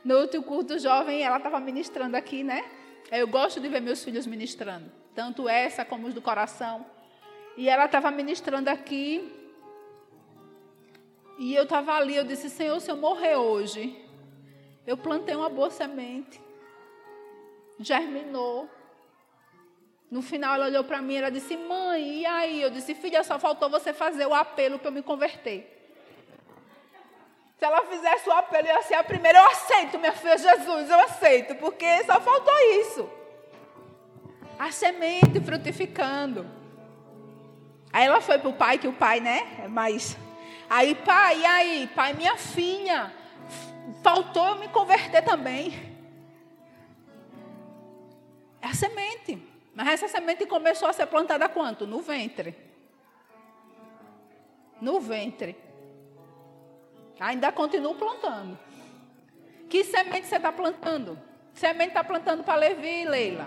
No 0.05 0.19
último 0.19 0.45
culto 0.45 0.79
jovem, 0.79 1.23
ela 1.23 1.39
estava 1.39 1.59
ministrando 1.59 2.15
aqui, 2.15 2.45
né? 2.45 2.63
Eu 3.11 3.27
gosto 3.27 3.59
de 3.59 3.67
ver 3.67 3.81
meus 3.81 4.05
filhos 4.05 4.27
ministrando, 4.27 4.93
tanto 5.15 5.49
essa 5.49 5.83
como 5.83 6.07
os 6.07 6.13
do 6.13 6.21
coração. 6.21 6.85
E 7.57 7.71
ela 7.71 7.87
estava 7.87 8.11
ministrando 8.11 8.69
aqui. 8.69 9.33
E 11.39 11.55
eu 11.55 11.63
estava 11.63 11.95
ali, 11.95 12.17
eu 12.17 12.25
disse: 12.25 12.51
Senhor, 12.51 12.79
se 12.79 12.91
eu 12.91 12.97
morrer 12.99 13.37
hoje, 13.37 13.99
eu 14.87 14.99
plantei 14.99 15.35
uma 15.35 15.49
boa 15.49 15.71
semente, 15.71 16.39
germinou. 17.79 18.69
No 20.11 20.23
final 20.23 20.57
ela 20.57 20.67
olhou 20.67 20.83
para 20.83 21.00
mim 21.00 21.14
e 21.14 21.19
ela 21.19 21.31
disse: 21.31 21.57
Mãe, 21.57 22.21
e 22.21 22.26
aí? 22.26 22.61
Eu 22.61 22.71
disse: 22.71 22.95
Filha, 22.95 23.23
só 23.23 23.38
faltou 23.38 23.71
você 23.71 23.93
fazer 23.93 24.26
o 24.26 24.35
apelo 24.35 24.79
para 24.79 24.88
eu 24.88 24.93
me 24.93 25.02
converter. 25.02 25.76
Se 27.57 27.64
ela 27.64 27.85
fizesse 27.85 28.29
o 28.29 28.33
apelo, 28.33 28.67
eu 28.67 28.75
ia 28.75 28.83
ser 28.83 28.95
a 28.95 29.05
primeira. 29.05 29.38
Eu 29.38 29.47
aceito, 29.47 29.99
minha 29.99 30.12
filha 30.12 30.37
Jesus, 30.37 30.90
eu 30.90 31.00
aceito, 31.00 31.55
porque 31.57 32.02
só 32.05 32.21
faltou 32.21 32.59
isso. 32.81 33.09
A 34.59 34.73
semente 34.73 35.38
frutificando. 35.40 36.47
Aí 37.93 38.07
ela 38.07 38.21
foi 38.21 38.38
para 38.38 38.49
o 38.49 38.55
pai, 38.55 38.79
que 38.79 38.88
o 38.88 38.93
pai, 38.93 39.21
né? 39.21 39.47
É 39.62 39.69
mais. 39.69 40.17
Aí, 40.69 40.95
pai, 40.95 41.40
e 41.40 41.47
aí? 41.47 41.90
Pai, 41.95 42.14
minha 42.14 42.37
filha, 42.37 43.12
faltou 44.02 44.49
eu 44.49 44.57
me 44.57 44.69
converter 44.69 45.23
também. 45.23 45.75
É 48.62 48.69
a 48.69 48.75
semente. 48.75 49.50
Mas 49.75 49.89
essa 49.89 50.09
semente 50.09 50.47
começou 50.47 50.89
a 50.89 50.93
ser 50.93 51.07
plantada 51.07 51.49
quanto? 51.49 51.87
No 51.87 52.00
ventre. 52.00 52.57
No 54.81 55.00
ventre. 55.00 55.57
Ainda 57.19 57.53
continuo 57.53 57.95
plantando. 57.95 58.59
Que 59.69 59.85
semente 59.85 60.27
você 60.27 60.37
está 60.37 60.50
plantando? 60.50 61.19
Semente 61.53 61.89
está 61.89 62.03
plantando 62.03 62.43
para 62.43 62.57
Levi, 62.57 63.05
Leila. 63.05 63.47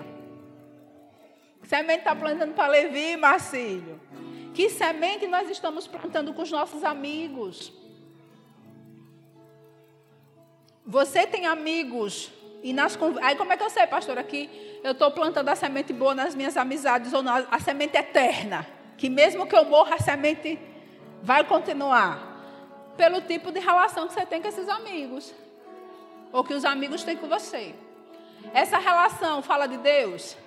Semente 1.64 2.00
está 2.00 2.16
plantando 2.16 2.54
para 2.54 2.72
Levi, 2.72 3.18
Marcílio. 3.18 4.00
Que 4.54 4.70
semente 4.70 5.26
nós 5.28 5.50
estamos 5.50 5.88
plantando 5.88 6.34
com 6.34 6.44
os 6.44 6.52
nossos 6.52 6.84
amigos? 6.84 7.74
Você 10.86 11.26
tem 11.26 11.46
amigos 11.46 12.32
e 12.64 12.72
nas 12.72 12.98
aí 13.22 13.36
como 13.36 13.52
é 13.52 13.58
que 13.58 13.64
eu 13.64 13.70
sei, 13.70 13.86
pastor, 13.86 14.18
aqui 14.18 14.80
eu 14.82 14.94
estou 14.94 15.12
plantando 15.12 15.50
a 15.50 15.56
semente 15.56 15.92
boa 15.92 16.16
nas 16.16 16.34
minhas 16.34 16.56
amizades 16.56 17.14
ou 17.14 17.22
não, 17.22 17.46
a 17.52 17.60
semente 17.60 17.98
eterna, 17.98 18.66
que 18.98 19.10
mesmo 19.10 19.46
que 19.46 19.56
eu 19.56 19.66
morra 19.66 19.96
a 19.96 20.00
semente 20.00 20.58
vai 21.22 21.44
continuar 21.44 22.32
pelo 22.96 23.20
tipo 23.22 23.52
de 23.52 23.60
relação 23.60 24.08
que 24.08 24.14
você 24.14 24.26
tem 24.26 24.42
com 24.42 24.48
esses 24.48 24.70
amigos 24.70 25.34
ou 26.32 26.44
que 26.44 26.54
os 26.54 26.64
amigos 26.64 27.04
têm 27.04 27.18
com 27.18 27.28
você. 27.28 27.76
Essa 28.54 28.78
relação 28.78 29.42
fala 29.42 29.68
de 29.68 29.78
Deus. 29.78 30.38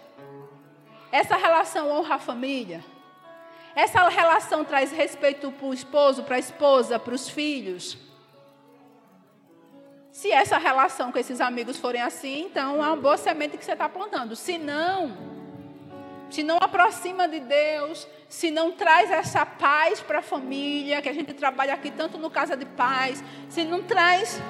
Essa 1.12 1.36
relação 1.36 1.90
honra 1.90 2.16
a 2.16 2.18
família. 2.18 2.84
Essa 3.74 4.08
relação 4.08 4.64
traz 4.64 4.90
respeito 4.90 5.52
para 5.52 5.66
o 5.66 5.74
esposo, 5.74 6.22
para 6.22 6.36
a 6.36 6.38
esposa, 6.38 6.98
para 6.98 7.14
os 7.14 7.28
filhos. 7.28 8.05
Se 10.16 10.32
essa 10.32 10.56
relação 10.56 11.12
com 11.12 11.18
esses 11.18 11.42
amigos 11.42 11.76
forem 11.76 12.00
assim, 12.00 12.46
então 12.46 12.82
é 12.82 12.88
uma 12.88 12.96
boa 12.96 13.18
semente 13.18 13.58
que 13.58 13.62
você 13.62 13.72
está 13.72 13.86
plantando. 13.86 14.34
Se 14.34 14.56
não, 14.56 15.14
se 16.30 16.42
não 16.42 16.56
aproxima 16.56 17.28
de 17.28 17.38
Deus, 17.38 18.08
se 18.26 18.50
não 18.50 18.72
traz 18.72 19.10
essa 19.10 19.44
paz 19.44 20.00
para 20.00 20.20
a 20.20 20.22
família, 20.22 21.02
que 21.02 21.08
a 21.10 21.12
gente 21.12 21.34
trabalha 21.34 21.74
aqui 21.74 21.90
tanto 21.90 22.16
no 22.16 22.30
Casa 22.30 22.56
de 22.56 22.64
Paz, 22.64 23.22
se 23.50 23.62
não 23.62 23.82
traz. 23.82 24.40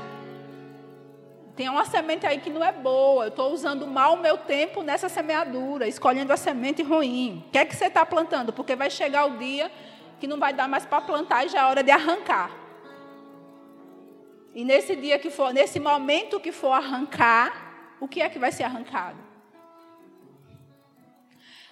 Tem 1.57 1.69
uma 1.69 1.85
semente 1.85 2.25
aí 2.25 2.39
que 2.39 2.49
não 2.49 2.63
é 2.63 2.71
boa. 2.71 3.25
Eu 3.25 3.31
estou 3.31 3.53
usando 3.53 3.89
mal 3.89 4.15
o 4.15 4.23
meu 4.23 4.39
tempo 4.39 4.85
nessa 4.85 5.09
semeadura, 5.09 5.89
escolhendo 5.89 6.33
a 6.33 6.37
semente 6.37 6.81
ruim. 6.81 7.43
O 7.49 7.51
que 7.51 7.59
é 7.59 7.65
que 7.65 7.75
você 7.75 7.87
está 7.87 8.07
plantando? 8.07 8.53
Porque 8.53 8.77
vai 8.77 8.89
chegar 8.89 9.27
o 9.27 9.37
dia 9.37 9.69
que 10.21 10.29
não 10.29 10.39
vai 10.39 10.53
dar 10.53 10.69
mais 10.69 10.87
para 10.87 11.01
plantar 11.01 11.45
e 11.45 11.49
já 11.49 11.63
é 11.63 11.65
hora 11.65 11.83
de 11.83 11.91
arrancar. 11.91 12.66
E 14.57 14.65
nesse 14.65 14.97
dia 14.97 15.19
que 15.19 15.29
for, 15.29 15.53
nesse 15.53 15.79
momento 15.79 16.41
que 16.41 16.51
for 16.51 16.73
arrancar, 16.73 17.97
o 18.01 18.09
que 18.09 18.23
é 18.23 18.29
que 18.31 18.39
vai 18.39 18.51
ser 18.51 18.63
arrancado? 18.63 19.19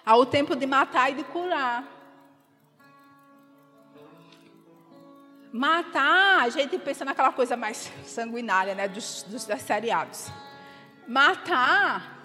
Há 0.05 0.15
o 0.15 0.23
tempo 0.23 0.55
de 0.55 0.67
matar 0.67 1.11
e 1.11 1.15
de 1.15 1.23
curar. 1.23 1.83
Matar, 5.51 6.43
a 6.43 6.49
gente 6.49 6.77
pensa 6.77 7.03
naquela 7.03 7.33
coisa 7.33 7.57
mais 7.57 7.91
sanguinária, 8.03 8.75
né, 8.75 8.87
dos, 8.87 9.23
dos, 9.23 9.45
dos 9.45 9.61
seriados. 9.63 10.29
Matar, 11.07 12.19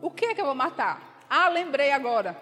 o 0.00 0.08
que 0.08 0.26
é 0.26 0.34
que 0.36 0.40
eu 0.40 0.46
vou 0.46 0.54
matar? 0.54 1.24
Ah, 1.28 1.48
lembrei 1.48 1.90
agora. 1.90 2.40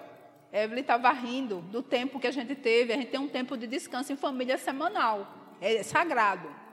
Evelyn 0.52 0.82
estava 0.82 1.10
rindo 1.12 1.62
do 1.62 1.82
tempo 1.82 2.20
que 2.20 2.26
a 2.26 2.30
gente 2.30 2.54
teve. 2.54 2.92
A 2.92 2.96
gente 2.96 3.08
tem 3.08 3.20
um 3.20 3.28
tempo 3.28 3.56
de 3.56 3.66
descanso 3.66 4.12
em 4.12 4.16
família 4.16 4.58
semanal. 4.58 5.26
É 5.62 5.82
sagrado. 5.82 6.63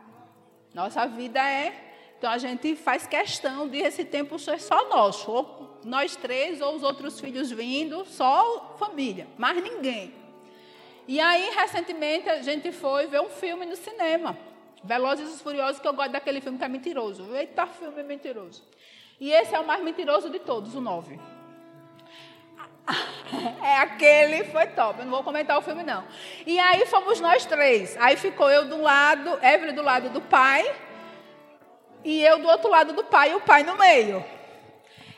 Nossa 0.74 1.06
vida 1.06 1.40
é. 1.40 1.90
Então 2.18 2.30
a 2.30 2.38
gente 2.38 2.76
faz 2.76 3.08
questão 3.08 3.68
de 3.68 3.80
esse 3.80 4.06
tempo 4.06 4.38
ser 4.38 4.60
só 4.60 4.88
nosso, 4.90 5.32
ou 5.32 5.80
nós 5.84 6.16
três, 6.16 6.62
ou 6.62 6.76
os 6.76 6.84
outros 6.84 7.20
filhos 7.20 7.50
vindo, 7.50 8.06
só 8.06 8.76
família, 8.78 9.28
mais 9.38 9.62
ninguém. 9.62 10.14
E 11.08 11.20
aí, 11.20 11.50
recentemente, 11.56 12.30
a 12.30 12.42
gente 12.42 12.72
foi 12.72 13.08
ver 13.08 13.22
um 13.22 13.30
filme 13.30 13.66
no 13.66 13.76
cinema. 13.76 14.38
Velozes 14.84 15.36
e 15.36 15.44
Furiosos, 15.44 15.82
que 15.82 15.88
eu 15.88 15.94
gosto 15.94 16.12
daquele 16.12 16.40
filme 16.42 16.58
que 16.58 16.64
é 16.64 16.68
mentiroso. 16.68 17.36
Eita, 17.36 17.66
filme 17.68 18.04
mentiroso. 18.04 18.64
E 19.20 19.32
esse 19.32 19.54
é 19.54 19.60
o 19.60 19.66
mais 19.66 19.84
mentiroso 19.84 20.30
de 20.30 20.40
todos, 20.40 20.76
o 20.76 20.82
9. 20.82 21.20
É 23.64 23.78
aquele, 23.78 24.44
foi 24.46 24.68
top. 24.68 25.00
Eu 25.00 25.06
não 25.06 25.12
vou 25.12 25.24
comentar 25.24 25.58
o 25.58 25.62
filme, 25.62 25.84
não. 25.84 26.04
E 26.46 26.60
aí 26.60 26.86
fomos 26.86 27.20
nós 27.22 27.46
três. 27.46 27.96
Aí 27.98 28.18
ficou 28.18 28.50
eu 28.50 28.68
do 28.68 28.82
lado, 28.82 29.40
Evelyn 29.42 29.74
do 29.74 29.82
lado 29.82 30.10
do 30.10 30.20
pai, 30.20 30.70
e 32.04 32.22
eu 32.22 32.40
do 32.40 32.48
outro 32.48 32.70
lado 32.70 32.92
do 32.94 33.04
pai, 33.06 33.32
e 33.32 33.36
o 33.36 33.42
pai 33.42 33.64
no 33.64 33.78
meio. 33.78 34.24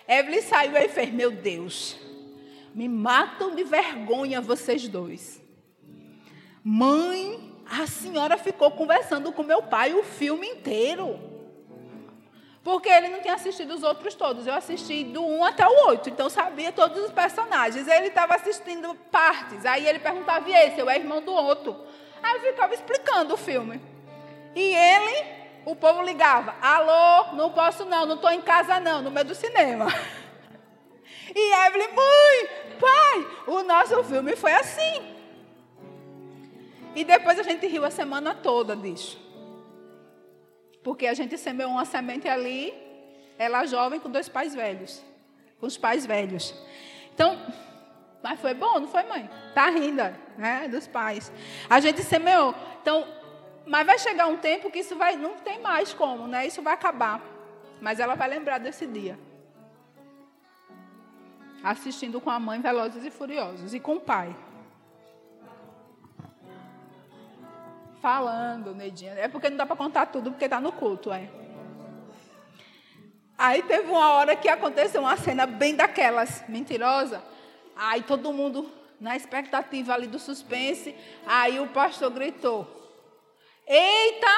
Evelyn 0.08 0.42
saiu 0.42 0.76
e 0.78 0.90
fez: 0.90 1.10
Meu 1.10 1.32
Deus, 1.32 1.98
me 2.76 2.88
matam 2.88 3.56
de 3.56 3.64
vergonha 3.64 4.42
vocês 4.42 4.88
dois. 4.88 5.42
Mãe, 6.64 7.52
a 7.66 7.88
senhora 7.88 8.38
ficou 8.38 8.72
conversando 8.72 9.32
com 9.32 9.44
meu 9.44 9.64
pai 9.64 9.94
o 9.94 10.04
filme 10.04 10.48
inteiro. 10.48 11.33
Porque 12.64 12.88
ele 12.88 13.10
não 13.10 13.20
tinha 13.20 13.34
assistido 13.34 13.74
os 13.74 13.84
outros 13.84 14.16
todos. 14.16 14.48
Eu 14.48 14.54
assisti 14.54 15.04
do 15.04 15.26
1 15.26 15.44
até 15.44 15.68
o 15.68 15.88
8, 15.88 16.10
então 16.10 16.30
sabia 16.30 16.72
todos 16.72 17.04
os 17.04 17.12
personagens. 17.12 17.88
Ele 17.88 18.08
estava 18.08 18.36
assistindo 18.36 18.96
partes. 19.12 19.66
Aí 19.66 19.86
ele 19.86 20.00
perguntava, 20.00 20.50
e 20.50 20.54
esse? 20.54 20.80
Eu 20.80 20.90
é 20.90 20.96
irmão 20.96 21.22
do 21.22 21.34
outro. 21.34 21.76
Aí 22.22 22.36
eu 22.36 22.42
ficava 22.54 22.74
explicando 22.74 23.34
o 23.34 23.38
filme. 23.38 23.82
E 24.56 24.62
ele, 24.62 25.26
o 25.66 25.76
povo 25.76 26.02
ligava, 26.04 26.56
alô, 26.62 27.34
não 27.34 27.52
posso 27.52 27.84
não, 27.84 28.06
não 28.06 28.16
estou 28.16 28.32
em 28.32 28.42
casa 28.42 28.80
não, 28.80 29.02
no 29.02 29.12
meio 29.12 29.26
do 29.26 29.36
cinema. 29.36 29.88
E 31.36 31.68
Evelyn, 31.68 31.88
mãe, 31.88 32.50
pai, 32.80 33.28
o 33.48 33.64
nosso 33.64 34.04
filme 34.04 34.36
foi 34.36 34.52
assim. 34.54 35.16
E 36.96 37.04
depois 37.04 37.40
a 37.40 37.44
gente 37.44 37.66
riu 37.66 37.84
a 37.84 37.90
semana 37.90 38.36
toda 38.36 38.76
disso. 38.76 39.23
Porque 40.84 41.08
a 41.08 41.14
gente 41.14 41.38
semeou 41.38 41.72
uma 41.72 41.86
semente 41.86 42.28
ali, 42.28 42.74
ela 43.38 43.66
jovem 43.66 44.00
com 44.00 44.10
dois 44.10 44.28
pais 44.28 44.54
velhos. 44.54 45.04
Com 45.60 45.66
os 45.66 45.78
pais 45.78 46.06
velhos. 46.06 46.54
Então, 47.14 47.40
mas 48.22 48.40
foi 48.40 48.54
bom, 48.54 48.80
não 48.80 48.88
foi, 48.88 49.04
mãe? 49.04 49.30
Tá 49.54 49.70
rindo, 49.70 50.04
né? 50.38 50.68
Dos 50.70 50.88
pais. 50.88 51.32
A 51.70 51.80
gente 51.80 52.02
semeou. 52.04 52.54
Então, 52.82 53.08
mas 53.66 53.86
vai 53.86 53.98
chegar 53.98 54.28
um 54.28 54.38
tempo 54.38 54.70
que 54.70 54.80
isso 54.80 54.96
vai, 54.96 55.16
não 55.16 55.36
tem 55.36 55.62
mais 55.62 55.94
como, 55.94 56.28
né? 56.28 56.46
Isso 56.46 56.62
vai 56.62 56.74
acabar. 56.74 57.22
Mas 57.82 58.00
ela 58.00 58.16
vai 58.16 58.30
lembrar 58.30 58.58
desse 58.58 58.86
dia. 58.86 59.18
Assistindo 61.64 62.20
com 62.20 62.30
a 62.30 62.40
mãe 62.40 62.60
Velozes 62.60 63.06
e 63.06 63.12
Furiosos 63.12 63.74
e 63.74 63.80
com 63.80 63.96
o 63.96 64.02
pai. 64.02 64.36
Falando, 68.04 68.76
Nedinha. 68.76 69.14
É 69.14 69.30
porque 69.30 69.50
não 69.50 69.56
dá 69.56 69.66
para 69.66 69.78
contar 69.78 70.08
tudo, 70.08 70.30
porque 70.30 70.44
está 70.44 70.60
no 70.60 70.74
culto, 70.74 71.10
é. 71.14 71.30
Aí 73.38 73.64
teve 73.64 73.90
uma 73.90 74.16
hora 74.16 74.36
que 74.36 74.50
aconteceu 74.50 75.00
uma 75.00 75.16
cena 75.16 75.46
bem 75.46 75.74
daquelas, 75.74 76.44
mentirosa. 76.50 77.24
Aí 77.74 78.04
todo 78.04 78.34
mundo 78.34 78.70
na 79.00 79.16
expectativa 79.16 79.94
ali 79.94 80.06
do 80.06 80.20
suspense. 80.20 80.94
Aí 81.26 81.62
o 81.62 81.68
pastor 81.70 82.12
gritou: 82.12 82.68
Eita! 83.66 84.36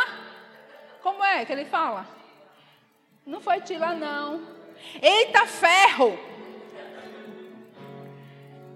Como 1.02 1.24
é 1.24 1.44
que 1.44 1.52
ele 1.52 1.66
fala? 1.66 2.08
Não 3.26 3.42
foi 3.42 3.62
Tila, 3.62 3.94
não. 3.94 4.44
Eita 5.02 5.48
ferro! 5.48 6.20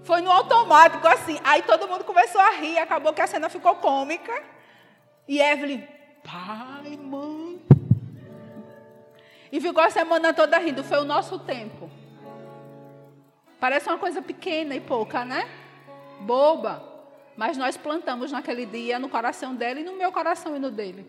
Foi 0.03 0.21
no 0.21 0.31
automático 0.31 1.07
assim. 1.07 1.39
Aí 1.43 1.61
todo 1.61 1.87
mundo 1.87 2.03
começou 2.03 2.41
a 2.41 2.49
rir. 2.55 2.79
Acabou 2.79 3.13
que 3.13 3.21
a 3.21 3.27
cena 3.27 3.49
ficou 3.49 3.75
cômica. 3.75 4.58
E 5.29 5.39
Evelyn, 5.39 5.83
pai, 6.23 6.97
mãe. 6.97 7.61
E 9.51 9.61
ficou 9.61 9.83
a 9.83 9.91
semana 9.91 10.33
toda 10.33 10.57
rindo. 10.57 10.83
Foi 10.83 10.97
o 10.97 11.03
nosso 11.03 11.37
tempo. 11.37 11.87
Parece 13.59 13.87
uma 13.87 13.99
coisa 13.99 14.23
pequena 14.23 14.73
e 14.73 14.81
pouca, 14.81 15.23
né? 15.23 15.47
Boba. 16.21 16.83
Mas 17.37 17.57
nós 17.57 17.77
plantamos 17.77 18.31
naquele 18.31 18.65
dia 18.65 18.97
no 18.97 19.07
coração 19.07 19.53
dela 19.53 19.79
e 19.79 19.83
no 19.83 19.95
meu 19.95 20.11
coração 20.11 20.55
e 20.55 20.59
no 20.59 20.71
dele. 20.71 21.05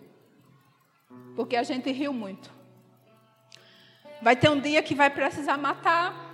Porque 1.35 1.57
a 1.57 1.63
gente 1.63 1.91
riu 1.91 2.13
muito. 2.13 2.53
Vai 4.21 4.37
ter 4.37 4.51
um 4.51 4.61
dia 4.61 4.83
que 4.83 4.95
vai 4.95 5.09
precisar 5.09 5.57
matar, 5.57 6.31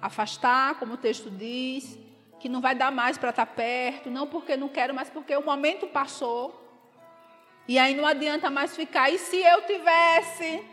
afastar, 0.00 0.78
como 0.78 0.94
o 0.94 0.96
texto 0.96 1.28
diz, 1.32 1.98
que 2.38 2.48
não 2.48 2.60
vai 2.60 2.76
dar 2.76 2.92
mais 2.92 3.18
para 3.18 3.30
estar 3.30 3.46
tá 3.46 3.52
perto, 3.52 4.08
não 4.08 4.28
porque 4.28 4.56
não 4.56 4.68
quero, 4.68 4.94
mas 4.94 5.10
porque 5.10 5.34
o 5.36 5.44
momento 5.44 5.88
passou. 5.88 6.61
E 7.66 7.78
aí 7.78 7.94
não 7.94 8.06
adianta 8.06 8.50
mais 8.50 8.74
ficar. 8.74 9.10
E 9.10 9.18
se 9.18 9.36
eu 9.36 9.62
tivesse? 9.62 10.64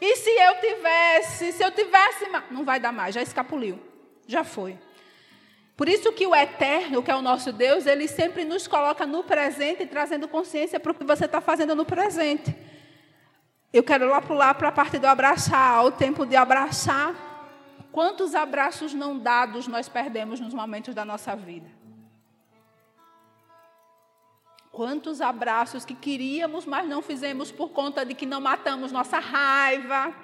E 0.00 0.16
se 0.16 0.30
eu 0.30 0.60
tivesse? 0.60 1.52
Se 1.52 1.64
eu 1.64 1.70
tivesse. 1.70 2.26
Não 2.50 2.64
vai 2.64 2.78
dar 2.78 2.92
mais, 2.92 3.14
já 3.14 3.22
escapuliu. 3.22 3.78
Já 4.26 4.44
foi. 4.44 4.78
Por 5.76 5.88
isso 5.88 6.12
que 6.12 6.26
o 6.26 6.34
eterno, 6.34 7.02
que 7.02 7.10
é 7.10 7.14
o 7.14 7.22
nosso 7.22 7.52
Deus, 7.52 7.86
ele 7.86 8.08
sempre 8.08 8.44
nos 8.44 8.66
coloca 8.66 9.06
no 9.06 9.22
presente, 9.22 9.86
trazendo 9.86 10.26
consciência 10.26 10.80
para 10.80 10.90
o 10.90 10.94
que 10.94 11.04
você 11.04 11.24
está 11.24 11.40
fazendo 11.40 11.74
no 11.76 11.84
presente. 11.84 12.54
Eu 13.72 13.84
quero 13.84 14.08
lá 14.08 14.20
pular 14.20 14.54
para 14.54 14.68
a 14.68 14.72
parte 14.72 14.98
do 14.98 15.06
abraçar, 15.06 15.84
o 15.84 15.92
tempo 15.92 16.26
de 16.26 16.34
abraçar. 16.34 17.14
Quantos 17.92 18.34
abraços 18.34 18.92
não 18.92 19.18
dados 19.18 19.68
nós 19.68 19.88
perdemos 19.88 20.40
nos 20.40 20.52
momentos 20.52 20.94
da 20.94 21.04
nossa 21.04 21.36
vida? 21.36 21.77
Quantos 24.78 25.20
abraços 25.20 25.84
que 25.84 25.92
queríamos, 25.92 26.64
mas 26.64 26.88
não 26.88 27.02
fizemos 27.02 27.50
por 27.50 27.70
conta 27.70 28.06
de 28.06 28.14
que 28.14 28.24
não 28.24 28.40
matamos 28.40 28.92
nossa 28.92 29.18
raiva, 29.18 30.14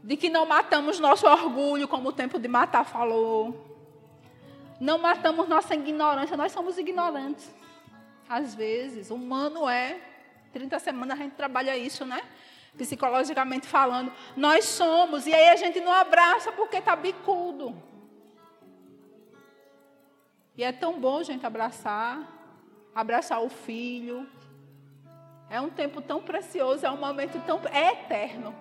de 0.00 0.16
que 0.16 0.28
não 0.28 0.46
matamos 0.46 1.00
nosso 1.00 1.26
orgulho, 1.26 1.88
como 1.88 2.10
o 2.10 2.12
tempo 2.12 2.38
de 2.38 2.46
matar 2.46 2.84
falou. 2.84 3.82
Não 4.78 4.96
matamos 4.98 5.48
nossa 5.48 5.74
ignorância, 5.74 6.36
nós 6.36 6.52
somos 6.52 6.78
ignorantes. 6.78 7.52
Às 8.28 8.54
vezes, 8.54 9.10
humano 9.10 9.68
é. 9.68 10.00
30 10.52 10.78
semanas 10.78 11.18
a 11.18 11.22
gente 11.24 11.34
trabalha 11.34 11.76
isso, 11.76 12.04
né? 12.04 12.22
Psicologicamente 12.78 13.66
falando. 13.66 14.12
Nós 14.36 14.66
somos, 14.66 15.26
e 15.26 15.34
aí 15.34 15.48
a 15.48 15.56
gente 15.56 15.80
não 15.80 15.92
abraça 15.92 16.52
porque 16.52 16.76
está 16.76 16.94
bicudo. 16.94 17.74
E 20.56 20.62
é 20.62 20.70
tão 20.70 21.00
bom, 21.00 21.24
gente, 21.24 21.44
abraçar. 21.44 22.35
Abraçar 22.96 23.42
o 23.42 23.50
filho. 23.50 24.26
É 25.50 25.60
um 25.60 25.68
tempo 25.68 26.00
tão 26.00 26.22
precioso, 26.22 26.86
é 26.86 26.90
um 26.90 26.96
momento 26.96 27.38
tão. 27.44 27.60
É 27.70 27.92
eterno. 27.92 28.54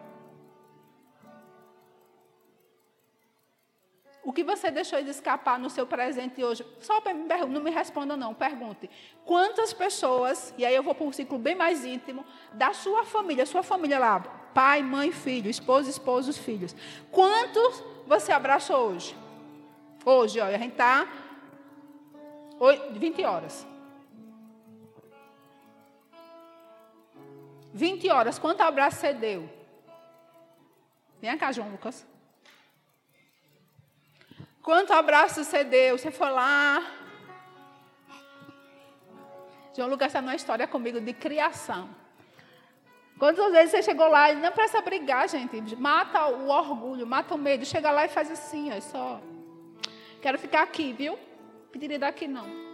O 4.21 4.33
que 4.33 4.43
você 4.43 4.69
deixou 4.69 5.01
de 5.01 5.09
escapar 5.09 5.57
no 5.57 5.69
seu 5.69 5.87
presente 5.87 6.43
hoje? 6.43 6.65
Só 6.81 7.01
não 7.47 7.61
me 7.61 7.71
responda 7.71 8.17
não, 8.17 8.33
pergunte. 8.33 8.89
Quantas 9.23 9.71
pessoas, 9.71 10.53
e 10.57 10.65
aí 10.65 10.75
eu 10.75 10.83
vou 10.83 10.93
para 10.93 11.05
um 11.05 11.13
ciclo 11.13 11.37
bem 11.37 11.55
mais 11.55 11.85
íntimo, 11.85 12.25
da 12.51 12.73
sua 12.73 13.05
família, 13.05 13.45
sua 13.45 13.63
família 13.63 13.99
lá, 13.99 14.19
pai, 14.53 14.83
mãe, 14.83 15.13
filho, 15.13 15.49
esposa, 15.49 15.89
esposo, 15.89 16.31
os 16.31 16.37
filhos. 16.37 16.75
Quantos 17.09 17.81
você 18.05 18.33
abraçou 18.33 18.89
hoje? 18.89 19.15
Hoje, 20.03 20.41
olha, 20.41 20.55
a 20.57 20.59
gente 20.59 20.73
está 20.73 21.07
20 22.91 23.23
horas. 23.23 23.74
20 27.75 28.09
horas, 28.09 28.39
quanto 28.39 28.61
abraço 28.61 29.01
você 29.01 29.13
deu? 29.13 29.49
Vem 31.19 31.37
cá, 31.37 31.51
João 31.51 31.69
Lucas. 31.71 32.07
Quanto 34.63 34.93
abraço 34.93 35.43
você 35.43 35.61
deu? 35.65 35.97
Você 35.97 36.09
foi 36.09 36.29
lá. 36.29 36.81
João 39.75 39.89
Lucas 39.89 40.07
está 40.07 40.21
numa 40.21 40.35
história 40.35 40.65
comigo 40.65 41.01
de 41.01 41.11
criação. 41.11 41.89
Quantas 43.19 43.51
vezes 43.51 43.71
você 43.71 43.83
chegou 43.83 44.07
lá 44.07 44.31
e 44.31 44.37
não 44.37 44.53
precisa 44.53 44.81
brigar, 44.81 45.27
gente. 45.27 45.75
Mata 45.75 46.27
o 46.27 46.47
orgulho, 46.47 47.05
mata 47.05 47.35
o 47.35 47.37
medo. 47.37 47.65
Chega 47.65 47.91
lá 47.91 48.05
e 48.05 48.09
faz 48.09 48.31
assim, 48.31 48.71
ó, 48.71 48.79
só. 48.79 49.21
Quero 50.21 50.39
ficar 50.39 50.63
aqui, 50.63 50.93
viu? 50.93 51.19
Pediria 51.73 51.99
daqui 51.99 52.25
não. 52.25 52.64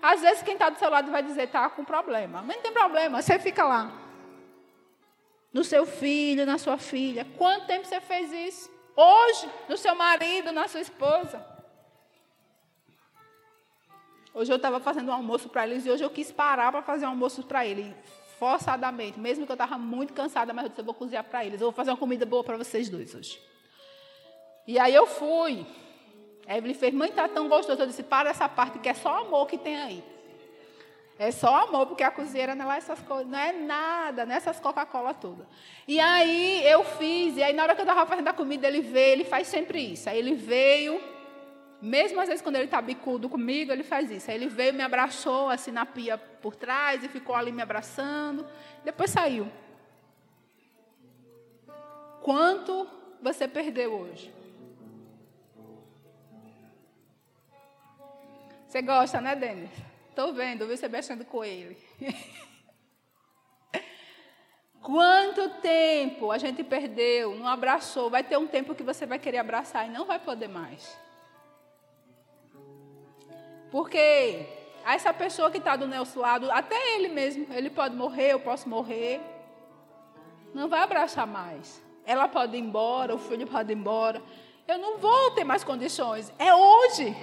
Às 0.00 0.20
vezes 0.20 0.42
quem 0.42 0.54
está 0.54 0.70
do 0.70 0.78
seu 0.78 0.88
lado 0.88 1.10
vai 1.10 1.22
dizer, 1.22 1.48
tá 1.48 1.68
com 1.68 1.84
problema. 1.84 2.42
Mas 2.42 2.56
não 2.56 2.62
tem 2.62 2.72
problema, 2.72 3.20
você 3.20 3.38
fica 3.38 3.64
lá. 3.64 3.92
No 5.52 5.64
seu 5.64 5.86
filho, 5.86 6.46
na 6.46 6.58
sua 6.58 6.78
filha. 6.78 7.26
Quanto 7.36 7.66
tempo 7.66 7.86
você 7.86 8.00
fez 8.00 8.32
isso? 8.32 8.70
Hoje, 8.96 9.50
no 9.68 9.76
seu 9.76 9.94
marido, 9.94 10.52
na 10.52 10.68
sua 10.68 10.80
esposa. 10.80 11.44
Hoje 14.34 14.52
eu 14.52 14.56
estava 14.56 14.78
fazendo 14.78 15.08
um 15.08 15.12
almoço 15.12 15.48
para 15.48 15.66
eles 15.66 15.84
e 15.84 15.90
hoje 15.90 16.04
eu 16.04 16.10
quis 16.10 16.30
parar 16.30 16.70
para 16.70 16.82
fazer 16.82 17.06
um 17.06 17.08
almoço 17.08 17.42
para 17.42 17.66
eles, 17.66 17.92
forçadamente, 18.38 19.18
mesmo 19.18 19.44
que 19.44 19.50
eu 19.50 19.54
estava 19.54 19.76
muito 19.76 20.12
cansada, 20.12 20.52
mas 20.52 20.64
eu 20.64 20.68
disse, 20.68 20.80
eu 20.80 20.84
vou 20.84 20.94
cozinhar 20.94 21.24
para 21.24 21.44
eles, 21.44 21.60
eu 21.60 21.66
vou 21.66 21.72
fazer 21.72 21.90
uma 21.90 21.96
comida 21.96 22.24
boa 22.24 22.44
para 22.44 22.56
vocês 22.56 22.88
dois 22.88 23.14
hoje. 23.14 23.40
E 24.66 24.78
aí 24.78 24.94
eu 24.94 25.06
fui. 25.06 25.66
A 26.48 26.56
Evelyn 26.56 26.74
fez, 26.74 26.94
mãe, 26.94 27.10
está 27.10 27.28
tão 27.28 27.46
gostoso. 27.46 27.82
Eu 27.82 27.86
disse, 27.86 28.02
para 28.02 28.30
essa 28.30 28.48
parte 28.48 28.78
que 28.78 28.88
é 28.88 28.94
só 28.94 29.18
amor 29.18 29.46
que 29.46 29.58
tem 29.58 29.76
aí. 29.76 30.02
É 31.18 31.30
só 31.32 31.64
amor, 31.64 31.86
porque 31.86 32.02
a 32.04 32.10
cozinheira 32.12 32.54
não 32.54 32.70
é 32.70 32.78
essas 32.78 33.00
coisas, 33.00 33.26
não 33.26 33.38
é 33.38 33.52
nada, 33.52 34.24
não 34.24 34.36
é 34.36 34.40
Coca-Cola 34.40 35.12
todas. 35.12 35.44
E 35.86 35.98
aí 35.98 36.64
eu 36.64 36.84
fiz, 36.84 37.36
e 37.36 37.42
aí 37.42 37.52
na 37.52 37.64
hora 37.64 37.74
que 37.74 37.80
eu 37.80 37.84
estava 37.84 38.06
fazendo 38.06 38.28
a 38.28 38.32
comida, 38.32 38.68
ele 38.68 38.80
veio, 38.80 39.14
ele 39.14 39.24
faz 39.24 39.48
sempre 39.48 39.80
isso. 39.80 40.08
Aí 40.08 40.16
ele 40.16 40.34
veio, 40.34 41.02
mesmo 41.82 42.20
às 42.20 42.28
vezes 42.28 42.40
quando 42.40 42.54
ele 42.54 42.66
está 42.66 42.80
bicudo 42.80 43.28
comigo, 43.28 43.72
ele 43.72 43.82
faz 43.82 44.12
isso. 44.12 44.30
Aí 44.30 44.36
ele 44.36 44.48
veio, 44.48 44.72
me 44.72 44.82
abraçou 44.82 45.50
assim 45.50 45.72
na 45.72 45.84
pia 45.84 46.16
por 46.16 46.54
trás 46.54 47.02
e 47.02 47.08
ficou 47.08 47.34
ali 47.34 47.50
me 47.50 47.62
abraçando. 47.62 48.46
Depois 48.84 49.10
saiu. 49.10 49.50
Quanto 52.22 52.86
você 53.20 53.48
perdeu 53.48 53.92
hoje? 53.92 54.37
Você 58.68 58.82
gosta, 58.82 59.18
né, 59.18 59.34
Denis? 59.34 59.70
Estou 60.10 60.34
vendo, 60.34 60.66
viu 60.66 60.76
você 60.76 60.88
mexendo 60.88 61.24
com 61.24 61.42
ele. 61.42 61.74
Quanto 64.82 65.48
tempo 65.62 66.30
a 66.30 66.36
gente 66.36 66.62
perdeu, 66.62 67.34
não 67.34 67.48
abraçou? 67.48 68.10
Vai 68.10 68.22
ter 68.22 68.36
um 68.36 68.46
tempo 68.46 68.74
que 68.74 68.82
você 68.82 69.06
vai 69.06 69.18
querer 69.18 69.38
abraçar 69.38 69.86
e 69.86 69.90
não 69.90 70.04
vai 70.04 70.18
poder 70.18 70.48
mais. 70.48 70.98
Porque 73.70 74.46
essa 74.84 75.14
pessoa 75.14 75.50
que 75.50 75.56
está 75.56 75.74
do 75.74 75.88
nosso 75.88 76.20
lado, 76.20 76.50
até 76.50 76.94
ele 76.94 77.08
mesmo, 77.08 77.46
ele 77.54 77.70
pode 77.70 77.96
morrer, 77.96 78.34
eu 78.34 78.40
posso 78.40 78.68
morrer. 78.68 79.18
Não 80.52 80.68
vai 80.68 80.80
abraçar 80.80 81.26
mais. 81.26 81.82
Ela 82.04 82.28
pode 82.28 82.54
ir 82.54 82.60
embora, 82.60 83.14
o 83.14 83.18
filho 83.18 83.46
pode 83.46 83.72
ir 83.72 83.76
embora. 83.76 84.22
Eu 84.66 84.76
não 84.76 84.98
vou 84.98 85.30
ter 85.30 85.44
mais 85.44 85.64
condições. 85.64 86.30
É 86.38 86.54
hoje. 86.54 87.16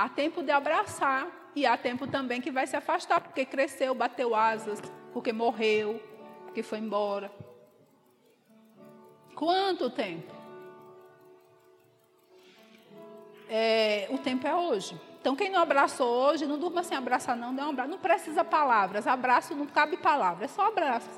Há 0.00 0.08
tempo 0.08 0.42
de 0.42 0.50
abraçar 0.50 1.26
e 1.54 1.66
há 1.66 1.76
tempo 1.76 2.06
também 2.06 2.40
que 2.40 2.50
vai 2.50 2.66
se 2.66 2.74
afastar, 2.74 3.20
porque 3.20 3.44
cresceu, 3.44 3.94
bateu 3.94 4.34
asas, 4.34 4.80
porque 5.12 5.30
morreu, 5.30 6.02
porque 6.46 6.62
foi 6.62 6.78
embora. 6.78 7.30
Quanto 9.34 9.90
tempo? 9.90 10.32
É, 13.46 14.08
o 14.08 14.16
tempo 14.16 14.46
é 14.46 14.54
hoje. 14.54 14.98
Então, 15.20 15.36
quem 15.36 15.50
não 15.50 15.60
abraçou 15.60 16.08
hoje, 16.08 16.46
não 16.46 16.58
durma 16.58 16.82
sem 16.82 16.96
abraçar, 16.96 17.36
não. 17.36 17.68
Abraço. 17.68 17.90
Não 17.90 17.98
precisa 17.98 18.42
palavras. 18.42 19.06
Abraço 19.06 19.54
não 19.54 19.66
cabe 19.66 19.98
palavras, 19.98 20.50
é 20.50 20.54
só 20.54 20.68
abraço. 20.68 21.10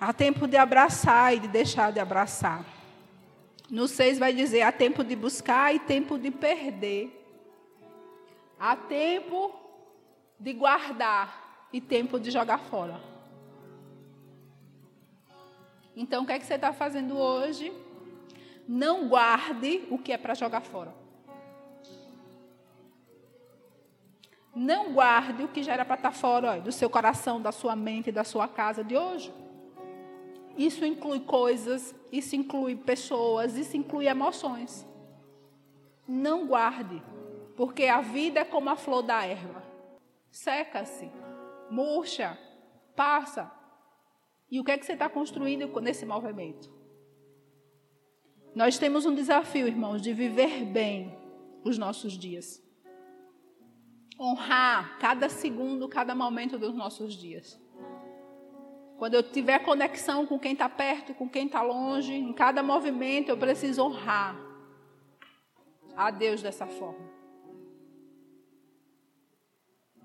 Há 0.00 0.12
tempo 0.12 0.48
de 0.48 0.56
abraçar 0.56 1.32
e 1.32 1.38
de 1.38 1.46
deixar 1.46 1.92
de 1.92 2.00
abraçar. 2.00 2.75
No 3.70 3.88
6 3.88 4.18
vai 4.18 4.32
dizer: 4.32 4.62
há 4.62 4.72
tempo 4.72 5.02
de 5.02 5.16
buscar 5.16 5.74
e 5.74 5.78
tempo 5.78 6.18
de 6.18 6.30
perder. 6.30 7.12
Há 8.58 8.76
tempo 8.76 9.54
de 10.38 10.52
guardar 10.52 11.68
e 11.72 11.80
tempo 11.80 12.18
de 12.18 12.30
jogar 12.30 12.58
fora. 12.58 13.00
Então, 15.96 16.22
o 16.22 16.26
que 16.26 16.32
é 16.32 16.38
que 16.38 16.46
você 16.46 16.54
está 16.54 16.72
fazendo 16.72 17.16
hoje? 17.16 17.72
Não 18.68 19.08
guarde 19.08 19.86
o 19.90 19.98
que 19.98 20.12
é 20.12 20.18
para 20.18 20.34
jogar 20.34 20.60
fora. 20.60 20.94
Não 24.54 24.92
guarde 24.92 25.42
o 25.42 25.48
que 25.48 25.62
já 25.62 25.74
era 25.74 25.84
para 25.84 25.96
estar 25.96 26.10
tá 26.10 26.16
fora 26.16 26.60
do 26.60 26.72
seu 26.72 26.88
coração, 26.88 27.40
da 27.40 27.52
sua 27.52 27.76
mente, 27.76 28.10
da 28.10 28.24
sua 28.24 28.48
casa 28.48 28.82
de 28.82 28.96
hoje. 28.96 29.32
Isso 30.56 30.84
inclui 30.84 31.20
coisas, 31.20 31.94
isso 32.10 32.34
inclui 32.34 32.76
pessoas, 32.76 33.56
isso 33.56 33.76
inclui 33.76 34.06
emoções. 34.06 34.86
Não 36.08 36.46
guarde, 36.46 37.02
porque 37.56 37.84
a 37.84 38.00
vida 38.00 38.40
é 38.40 38.44
como 38.44 38.70
a 38.70 38.76
flor 38.76 39.02
da 39.02 39.24
erva. 39.24 39.62
Seca-se, 40.30 41.10
murcha, 41.70 42.38
passa. 42.94 43.52
E 44.50 44.58
o 44.60 44.64
que 44.64 44.70
é 44.70 44.78
que 44.78 44.86
você 44.86 44.92
está 44.92 45.08
construindo 45.08 45.68
nesse 45.80 46.06
movimento? 46.06 46.74
Nós 48.54 48.78
temos 48.78 49.04
um 49.04 49.14
desafio, 49.14 49.68
irmãos, 49.68 50.00
de 50.00 50.14
viver 50.14 50.64
bem 50.64 51.14
os 51.62 51.76
nossos 51.76 52.14
dias. 52.14 52.62
Honrar 54.18 54.98
cada 54.98 55.28
segundo, 55.28 55.86
cada 55.88 56.14
momento 56.14 56.58
dos 56.58 56.74
nossos 56.74 57.14
dias. 57.14 57.60
Quando 58.98 59.14
eu 59.14 59.22
tiver 59.22 59.58
conexão 59.58 60.26
com 60.26 60.38
quem 60.38 60.52
está 60.52 60.68
perto, 60.68 61.14
com 61.14 61.28
quem 61.28 61.46
está 61.46 61.60
longe, 61.62 62.14
em 62.14 62.32
cada 62.32 62.62
movimento 62.62 63.28
eu 63.28 63.36
preciso 63.36 63.82
honrar 63.82 64.36
a 65.94 66.10
Deus 66.10 66.42
dessa 66.42 66.66
forma. 66.66 67.14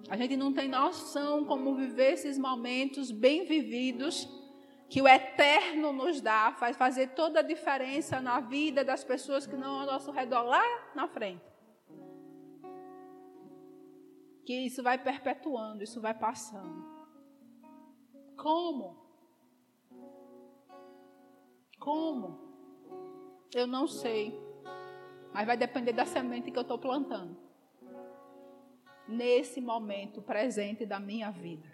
A 0.09 0.17
gente 0.17 0.35
não 0.35 0.51
tem 0.51 0.67
noção 0.67 1.45
como 1.45 1.75
viver 1.75 2.13
esses 2.13 2.37
momentos 2.37 3.11
bem 3.11 3.45
vividos 3.45 4.27
que 4.89 5.01
o 5.01 5.07
eterno 5.07 5.93
nos 5.93 6.19
dá, 6.19 6.51
faz 6.51 6.75
fazer 6.75 7.11
toda 7.11 7.39
a 7.39 7.43
diferença 7.43 8.19
na 8.19 8.41
vida 8.41 8.83
das 8.83 9.05
pessoas 9.05 9.47
que 9.47 9.55
não 9.55 9.79
ao 9.79 9.85
nosso 9.85 10.11
redor 10.11 10.43
lá 10.43 10.63
na 10.93 11.07
frente. 11.07 11.41
Que 14.45 14.53
isso 14.65 14.83
vai 14.83 14.97
perpetuando, 14.97 15.81
isso 15.81 16.01
vai 16.01 16.13
passando. 16.13 17.00
Como? 18.41 18.97
Como? 21.77 22.39
Eu 23.53 23.67
não 23.67 23.85
sei. 23.85 24.35
Mas 25.31 25.45
vai 25.45 25.55
depender 25.55 25.93
da 25.93 26.07
semente 26.07 26.49
que 26.49 26.57
eu 26.57 26.63
estou 26.63 26.79
plantando. 26.79 27.37
Nesse 29.07 29.61
momento 29.61 30.23
presente 30.23 30.87
da 30.87 30.99
minha 30.99 31.29
vida. 31.29 31.67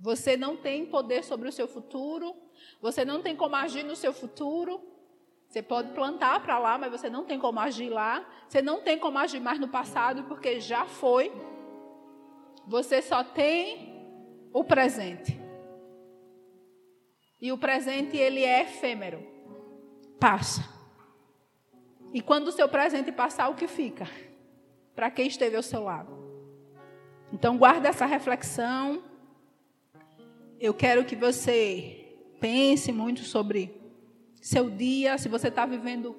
Você 0.00 0.36
não 0.36 0.56
tem 0.56 0.86
poder 0.86 1.22
sobre 1.22 1.48
o 1.48 1.52
seu 1.52 1.68
futuro. 1.68 2.34
Você 2.80 3.04
não 3.04 3.22
tem 3.22 3.36
como 3.36 3.54
agir 3.54 3.84
no 3.84 3.94
seu 3.94 4.12
futuro. 4.12 4.82
Você 5.48 5.62
pode 5.62 5.92
plantar 5.92 6.42
para 6.42 6.58
lá, 6.58 6.76
mas 6.76 6.90
você 6.90 7.08
não 7.08 7.24
tem 7.24 7.38
como 7.38 7.60
agir 7.60 7.90
lá. 7.90 8.28
Você 8.48 8.60
não 8.60 8.82
tem 8.82 8.98
como 8.98 9.18
agir 9.18 9.38
mais 9.38 9.60
no 9.60 9.68
passado, 9.68 10.24
porque 10.24 10.58
já 10.58 10.84
foi. 10.84 11.30
Você 12.66 13.00
só 13.00 13.22
tem 13.22 14.50
o 14.52 14.64
presente. 14.64 15.47
E 17.40 17.52
o 17.52 17.58
presente 17.58 18.16
ele 18.16 18.42
é 18.42 18.62
efêmero. 18.62 19.24
Passa. 20.18 20.68
E 22.12 22.20
quando 22.20 22.48
o 22.48 22.52
seu 22.52 22.68
presente 22.68 23.12
passar, 23.12 23.48
o 23.48 23.54
que 23.54 23.68
fica? 23.68 24.08
Para 24.94 25.10
quem 25.10 25.26
esteve 25.26 25.56
ao 25.56 25.62
seu 25.62 25.82
lado. 25.82 26.16
Então 27.32 27.56
guarda 27.56 27.88
essa 27.88 28.06
reflexão. 28.06 29.02
Eu 30.58 30.74
quero 30.74 31.04
que 31.04 31.14
você 31.14 32.16
pense 32.40 32.90
muito 32.90 33.20
sobre 33.20 33.78
seu 34.40 34.70
dia, 34.70 35.18
se 35.18 35.28
você 35.28 35.48
está 35.48 35.66
vivendo 35.66 36.16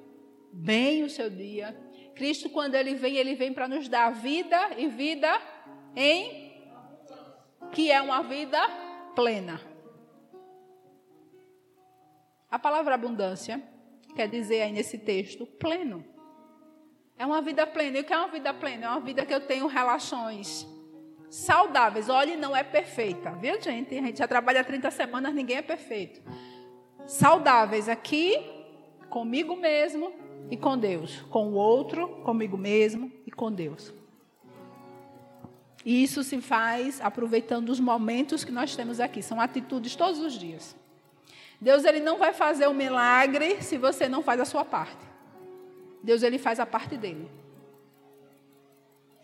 bem 0.54 1.04
o 1.04 1.10
seu 1.10 1.30
dia. 1.30 1.78
Cristo, 2.16 2.50
quando 2.50 2.76
ele 2.76 2.96
vem, 2.96 3.18
ele 3.18 3.36
vem 3.36 3.54
para 3.54 3.68
nos 3.68 3.88
dar 3.88 4.12
vida 4.12 4.72
e 4.78 4.88
vida 4.88 5.30
em 5.96 6.50
que 7.72 7.92
é 7.92 8.02
uma 8.02 8.22
vida 8.24 8.60
plena. 9.16 9.60
A 12.50 12.58
palavra 12.58 12.96
abundância 12.96 13.62
quer 14.16 14.28
dizer 14.28 14.62
aí 14.62 14.72
nesse 14.72 14.98
texto 14.98 15.46
pleno. 15.46 16.04
É 17.18 17.26
uma 17.26 17.42
vida 17.42 17.68
plena. 17.68 17.98
E 17.98 18.02
o 18.02 18.04
que 18.04 18.14
é 18.14 18.18
uma 18.18 18.30
vida 18.30 18.54
plena? 18.54 18.86
É 18.86 18.90
uma 18.90 19.00
vida 19.02 19.26
que 19.26 19.34
eu 19.34 19.42
tenho 19.42 19.68
relações 19.68 20.68
saudáveis. 21.30 22.10
Olhe, 22.10 22.36
não 22.36 22.56
é 22.56 22.64
perfeita, 22.64 23.32
viu, 23.32 23.62
gente? 23.62 23.96
A 23.98 24.02
gente 24.02 24.18
já 24.18 24.28
trabalha 24.28 24.64
30 24.64 24.90
semanas, 24.90 25.34
ninguém 25.34 25.58
é 25.58 25.62
perfeito. 25.62 26.22
Saudáveis 27.06 27.88
aqui, 27.88 28.38
comigo 29.10 29.56
mesmo 29.56 30.14
e 30.50 30.58
com 30.58 30.78
Deus. 30.78 31.22
Com 31.30 31.50
o 31.50 31.54
outro, 31.54 32.08
comigo 32.24 32.58
mesmo 32.58 33.12
e 33.28 33.32
com 33.32 33.52
Deus. 33.52 33.94
E 35.86 36.04
isso 36.04 36.24
se 36.24 36.42
faz 36.42 37.00
aproveitando 37.02 37.70
os 37.70 37.80
momentos 37.80 38.44
que 38.44 38.52
nós 38.52 38.76
temos 38.76 39.00
aqui. 39.00 39.22
São 39.22 39.40
atitudes 39.40 39.96
todos 39.96 40.20
os 40.20 40.34
dias. 40.34 40.79
Deus 41.62 41.84
ele 41.84 42.00
não 42.00 42.18
vai 42.18 42.34
fazer 42.34 42.68
o 42.68 42.72
um 42.72 42.74
milagre 42.74 43.62
se 43.62 43.78
você 43.78 44.08
não 44.08 44.24
faz 44.24 44.40
a 44.40 44.46
sua 44.46 44.64
parte. 44.64 45.06
Deus 46.02 46.24
ele 46.24 46.38
faz 46.38 46.60
a 46.60 46.66
parte 46.66 46.98
dele. 46.98 47.30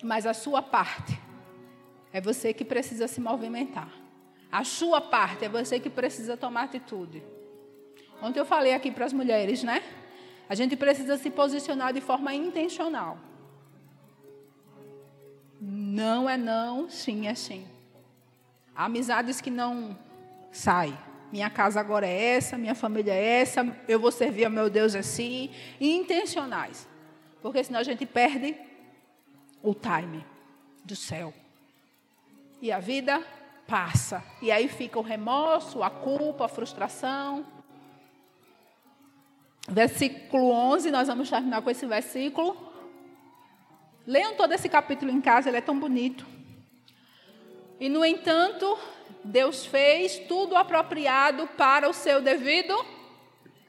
Mas 0.04 0.26
a 0.26 0.34
sua 0.34 0.62
parte 0.62 1.18
é 2.12 2.20
você 2.20 2.54
que 2.54 2.66
precisa 2.66 3.08
se 3.08 3.22
movimentar. 3.22 3.90
A 4.52 4.64
sua 4.64 5.00
parte 5.00 5.46
é 5.46 5.50
você 5.50 5.80
que 5.80 5.90
precisa 5.90 6.36
tomar 6.36 6.64
atitude. 6.64 7.24
Ontem 8.22 8.40
eu 8.40 8.46
falei 8.46 8.74
aqui 8.74 8.92
para 8.92 9.06
as 9.06 9.14
mulheres, 9.14 9.64
né? 9.64 9.82
A 10.48 10.56
gente 10.56 10.76
precisa 10.76 11.18
se 11.18 11.30
posicionar 11.30 11.94
de 11.94 12.02
forma 12.02 12.34
intencional. 12.34 13.18
Não 15.60 16.30
é 16.30 16.38
não, 16.38 16.90
sim 16.90 17.28
é 17.28 17.34
sim. 17.34 17.66
Há 18.76 18.86
amizades 18.86 19.42
que 19.42 19.50
não 19.50 19.98
saem. 20.52 20.98
Minha 21.36 21.50
casa 21.50 21.82
agora 21.82 22.08
é 22.08 22.38
essa, 22.38 22.58
minha 22.58 22.74
família 22.74 23.12
é 23.12 23.42
essa, 23.42 23.68
eu 23.90 24.00
vou 24.00 24.10
servir 24.10 24.46
ao 24.46 24.52
meu 24.52 24.70
Deus 24.70 24.96
assim. 24.96 25.52
E 25.82 25.94
intencionais. 25.94 26.88
Porque 27.42 27.62
senão 27.62 27.82
a 27.82 27.84
gente 27.84 28.06
perde 28.06 28.56
o 29.62 29.74
time 29.74 30.26
do 30.86 30.96
céu. 30.96 31.34
E 32.62 32.72
a 32.72 32.80
vida 32.80 33.22
passa. 33.68 34.24
E 34.42 34.50
aí 34.50 34.70
fica 34.70 34.98
o 34.98 35.02
remorso, 35.02 35.84
a 35.84 35.90
culpa, 35.90 36.46
a 36.46 36.48
frustração. 36.48 37.46
Versículo 39.68 40.52
11, 40.52 40.90
nós 40.90 41.10
vamos 41.10 41.30
terminar 41.30 41.62
com 41.62 41.70
esse 41.70 41.86
versículo. 41.86 42.56
Leiam 44.08 44.36
todo 44.36 44.54
esse 44.54 44.70
capítulo 44.70 45.12
em 45.12 45.20
casa, 45.20 45.50
ele 45.50 45.58
é 45.58 45.62
tão 45.62 45.78
bonito. 45.78 46.26
E, 47.78 47.90
no 47.90 48.06
entanto, 48.06 48.80
Deus 49.24 49.66
fez 49.66 50.20
tudo 50.20 50.56
apropriado 50.56 51.48
para 51.58 51.90
o 51.90 51.94
seu 51.94 52.22
devido 52.22 52.74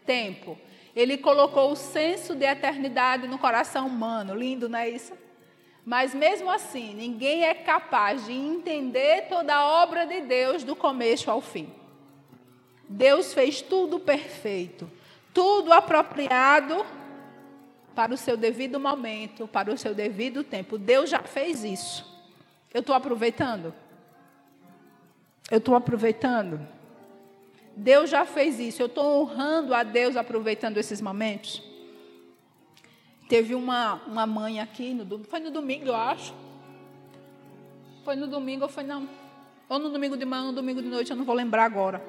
tempo. 0.04 0.58
Ele 0.94 1.18
colocou 1.18 1.72
o 1.72 1.76
senso 1.76 2.34
de 2.34 2.44
eternidade 2.44 3.26
no 3.26 3.38
coração 3.38 3.86
humano. 3.86 4.34
Lindo, 4.34 4.68
não 4.68 4.78
é 4.78 4.88
isso? 4.88 5.12
Mas 5.84 6.14
mesmo 6.14 6.50
assim, 6.50 6.94
ninguém 6.94 7.44
é 7.44 7.54
capaz 7.54 8.26
de 8.26 8.32
entender 8.32 9.28
toda 9.28 9.54
a 9.54 9.82
obra 9.82 10.06
de 10.06 10.20
Deus 10.22 10.64
do 10.64 10.74
começo 10.74 11.30
ao 11.30 11.40
fim. 11.40 11.72
Deus 12.88 13.32
fez 13.32 13.60
tudo 13.60 13.98
perfeito, 13.98 14.90
tudo 15.32 15.72
apropriado 15.72 16.84
para 17.94 18.12
o 18.12 18.16
seu 18.16 18.36
devido 18.36 18.78
momento, 18.78 19.48
para 19.48 19.72
o 19.72 19.78
seu 19.78 19.94
devido 19.94 20.44
tempo. 20.44 20.76
Deus 20.76 21.08
já 21.08 21.20
fez 21.20 21.64
isso. 21.64 22.04
Eu 22.72 22.80
estou 22.80 22.94
aproveitando? 22.94 23.72
Eu 25.50 25.58
estou 25.58 25.74
aproveitando? 25.74 26.66
Deus 27.76 28.10
já 28.10 28.24
fez 28.24 28.58
isso. 28.58 28.82
Eu 28.82 28.86
estou 28.86 29.22
honrando 29.22 29.74
a 29.74 29.82
Deus 29.82 30.16
aproveitando 30.16 30.78
esses 30.78 31.00
momentos? 31.00 31.62
Teve 33.28 33.54
uma, 33.54 33.94
uma 34.06 34.26
mãe 34.26 34.60
aqui, 34.60 34.94
no, 34.94 35.24
foi 35.24 35.40
no 35.40 35.50
domingo, 35.50 35.86
eu 35.86 35.94
acho. 35.94 36.34
Foi 38.04 38.16
no 38.16 38.26
domingo 38.26 38.62
ou 38.62 38.68
foi 38.68 38.84
não? 38.84 39.08
Ou 39.68 39.78
no 39.78 39.90
domingo 39.90 40.16
de 40.16 40.24
manhã 40.24 40.42
ou 40.42 40.48
no 40.48 40.54
domingo 40.54 40.80
de 40.80 40.88
noite, 40.88 41.10
eu 41.10 41.16
não 41.16 41.24
vou 41.24 41.34
lembrar 41.34 41.64
agora. 41.64 42.02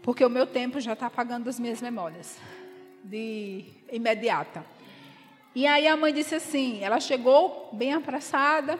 Porque 0.00 0.24
o 0.24 0.30
meu 0.30 0.46
tempo 0.46 0.80
já 0.80 0.92
está 0.92 1.06
apagando 1.06 1.48
as 1.48 1.58
minhas 1.58 1.82
memórias. 1.82 2.38
De 3.02 3.64
imediata. 3.90 4.64
E 5.54 5.66
aí 5.66 5.86
a 5.86 5.96
mãe 5.96 6.14
disse 6.14 6.36
assim, 6.36 6.82
ela 6.82 6.98
chegou 6.98 7.68
bem 7.72 7.92
apressada, 7.92 8.78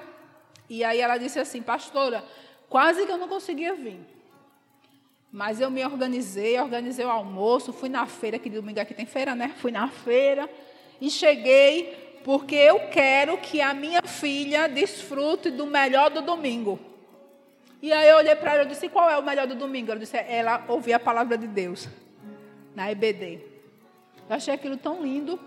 e 0.70 0.82
aí 0.82 1.00
ela 1.00 1.18
disse 1.18 1.38
assim, 1.38 1.60
pastora, 1.60 2.24
quase 2.72 3.04
que 3.04 3.12
eu 3.12 3.18
não 3.18 3.28
conseguia 3.28 3.74
vir. 3.74 4.00
Mas 5.30 5.60
eu 5.60 5.70
me 5.70 5.84
organizei, 5.84 6.58
organizei 6.58 7.04
o 7.04 7.10
almoço, 7.10 7.70
fui 7.70 7.90
na 7.90 8.06
feira, 8.06 8.38
que 8.38 8.48
domingo 8.48 8.80
aqui 8.80 8.94
tem 8.94 9.04
feira, 9.04 9.34
né? 9.34 9.54
Fui 9.58 9.70
na 9.70 9.88
feira 9.88 10.48
e 10.98 11.10
cheguei 11.10 12.20
porque 12.24 12.54
eu 12.54 12.88
quero 12.88 13.36
que 13.36 13.60
a 13.60 13.74
minha 13.74 14.00
filha 14.02 14.68
desfrute 14.68 15.50
do 15.50 15.66
melhor 15.66 16.08
do 16.10 16.22
domingo. 16.22 16.80
E 17.82 17.92
aí 17.92 18.08
eu 18.08 18.16
olhei 18.16 18.34
para 18.36 18.54
ela 18.54 18.62
e 18.62 18.68
disse: 18.68 18.88
qual 18.88 19.10
é 19.10 19.18
o 19.18 19.22
melhor 19.22 19.46
do 19.46 19.54
domingo? 19.54 19.90
Ela 19.90 20.00
disse: 20.00 20.16
ela 20.16 20.64
ouvir 20.66 20.94
a 20.94 21.00
palavra 21.00 21.36
de 21.36 21.46
Deus 21.46 21.88
na 22.74 22.90
EBD. 22.90 23.38
Eu 24.30 24.36
achei 24.36 24.54
aquilo 24.54 24.78
tão 24.78 25.02
lindo. 25.02 25.38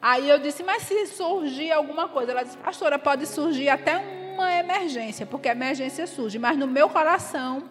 Aí 0.00 0.28
eu 0.28 0.38
disse: 0.38 0.62
mas 0.62 0.84
se 0.84 1.06
surgir 1.06 1.72
alguma 1.72 2.08
coisa? 2.08 2.30
Ela 2.30 2.44
disse: 2.44 2.56
pastora, 2.58 2.96
pode 2.96 3.26
surgir 3.26 3.68
até 3.68 4.17
uma 4.42 4.54
emergência, 4.54 5.26
porque 5.26 5.48
emergência 5.48 6.06
surge, 6.06 6.38
mas 6.38 6.56
no 6.56 6.66
meu 6.66 6.88
coração 6.88 7.64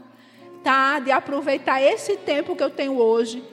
tá 0.63 0.99
de 0.99 1.11
aproveitar 1.11 1.81
esse 1.81 2.17
tempo 2.17 2.55
que 2.55 2.63
eu 2.63 2.69
tenho 2.69 2.97
hoje, 2.97 3.43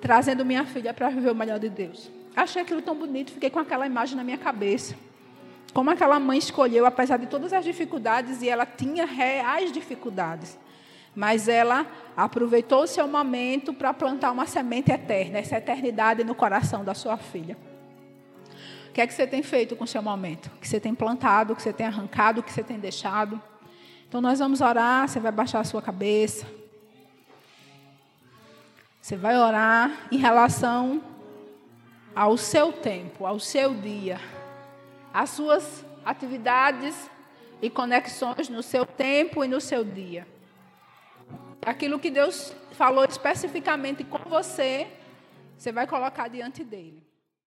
trazendo 0.00 0.44
minha 0.44 0.64
filha 0.64 0.92
para 0.92 1.08
viver 1.08 1.30
o 1.30 1.34
melhor 1.34 1.58
de 1.58 1.68
Deus. 1.68 2.10
Achei 2.34 2.62
aquilo 2.62 2.82
tão 2.82 2.94
bonito, 2.94 3.32
fiquei 3.32 3.50
com 3.50 3.58
aquela 3.58 3.86
imagem 3.86 4.16
na 4.16 4.24
minha 4.24 4.38
cabeça 4.38 4.94
como 5.74 5.90
aquela 5.90 6.20
mãe 6.20 6.38
escolheu, 6.38 6.86
apesar 6.86 7.16
de 7.16 7.26
todas 7.26 7.52
as 7.52 7.64
dificuldades, 7.64 8.40
e 8.40 8.48
ela 8.48 8.64
tinha 8.64 9.04
reais 9.04 9.72
dificuldades, 9.72 10.56
mas 11.14 11.48
ela 11.48 11.84
aproveitou 12.16 12.84
o 12.84 12.86
seu 12.86 13.08
momento 13.08 13.74
para 13.74 13.92
plantar 13.92 14.30
uma 14.30 14.46
semente 14.46 14.92
eterna, 14.92 15.38
essa 15.38 15.58
eternidade 15.58 16.22
no 16.22 16.34
coração 16.34 16.84
da 16.84 16.94
sua 16.94 17.16
filha. 17.16 17.56
Que 18.94 19.00
é 19.00 19.06
que 19.06 19.12
você 19.12 19.26
tem 19.26 19.42
feito 19.42 19.74
com 19.74 19.84
o 19.84 19.86
seu 19.86 20.00
momento? 20.00 20.46
O 20.46 20.60
que 20.60 20.68
você 20.68 20.80
tem 20.80 20.94
plantado, 20.94 21.52
o 21.52 21.56
que 21.56 21.62
você 21.62 21.72
tem 21.72 21.86
arrancado, 21.86 22.40
o 22.40 22.42
que 22.42 22.52
você 22.52 22.62
tem 22.62 22.78
deixado? 22.78 23.42
Então 24.08 24.20
nós 24.20 24.38
vamos 24.38 24.60
orar, 24.60 25.08
você 25.08 25.18
vai 25.18 25.32
baixar 25.32 25.60
a 25.60 25.64
sua 25.64 25.82
cabeça. 25.82 26.46
Você 29.02 29.16
vai 29.16 29.36
orar 29.36 29.90
em 30.10 30.16
relação 30.16 31.02
ao 32.14 32.36
seu 32.36 32.72
tempo, 32.72 33.26
ao 33.26 33.38
seu 33.38 33.74
dia 33.74 34.18
as 35.12 35.30
suas 35.30 35.84
atividades 36.04 37.08
e 37.62 37.70
conexões 37.70 38.48
no 38.48 38.64
seu 38.64 38.84
tempo 38.84 39.44
e 39.44 39.48
no 39.48 39.60
seu 39.60 39.84
dia. 39.84 40.26
Aquilo 41.64 42.00
que 42.00 42.10
Deus 42.10 42.52
falou 42.72 43.04
especificamente 43.04 44.02
com 44.02 44.18
você, 44.28 44.88
você 45.56 45.70
vai 45.70 45.86
colocar 45.86 46.26
diante 46.26 46.64
dele. 46.64 47.03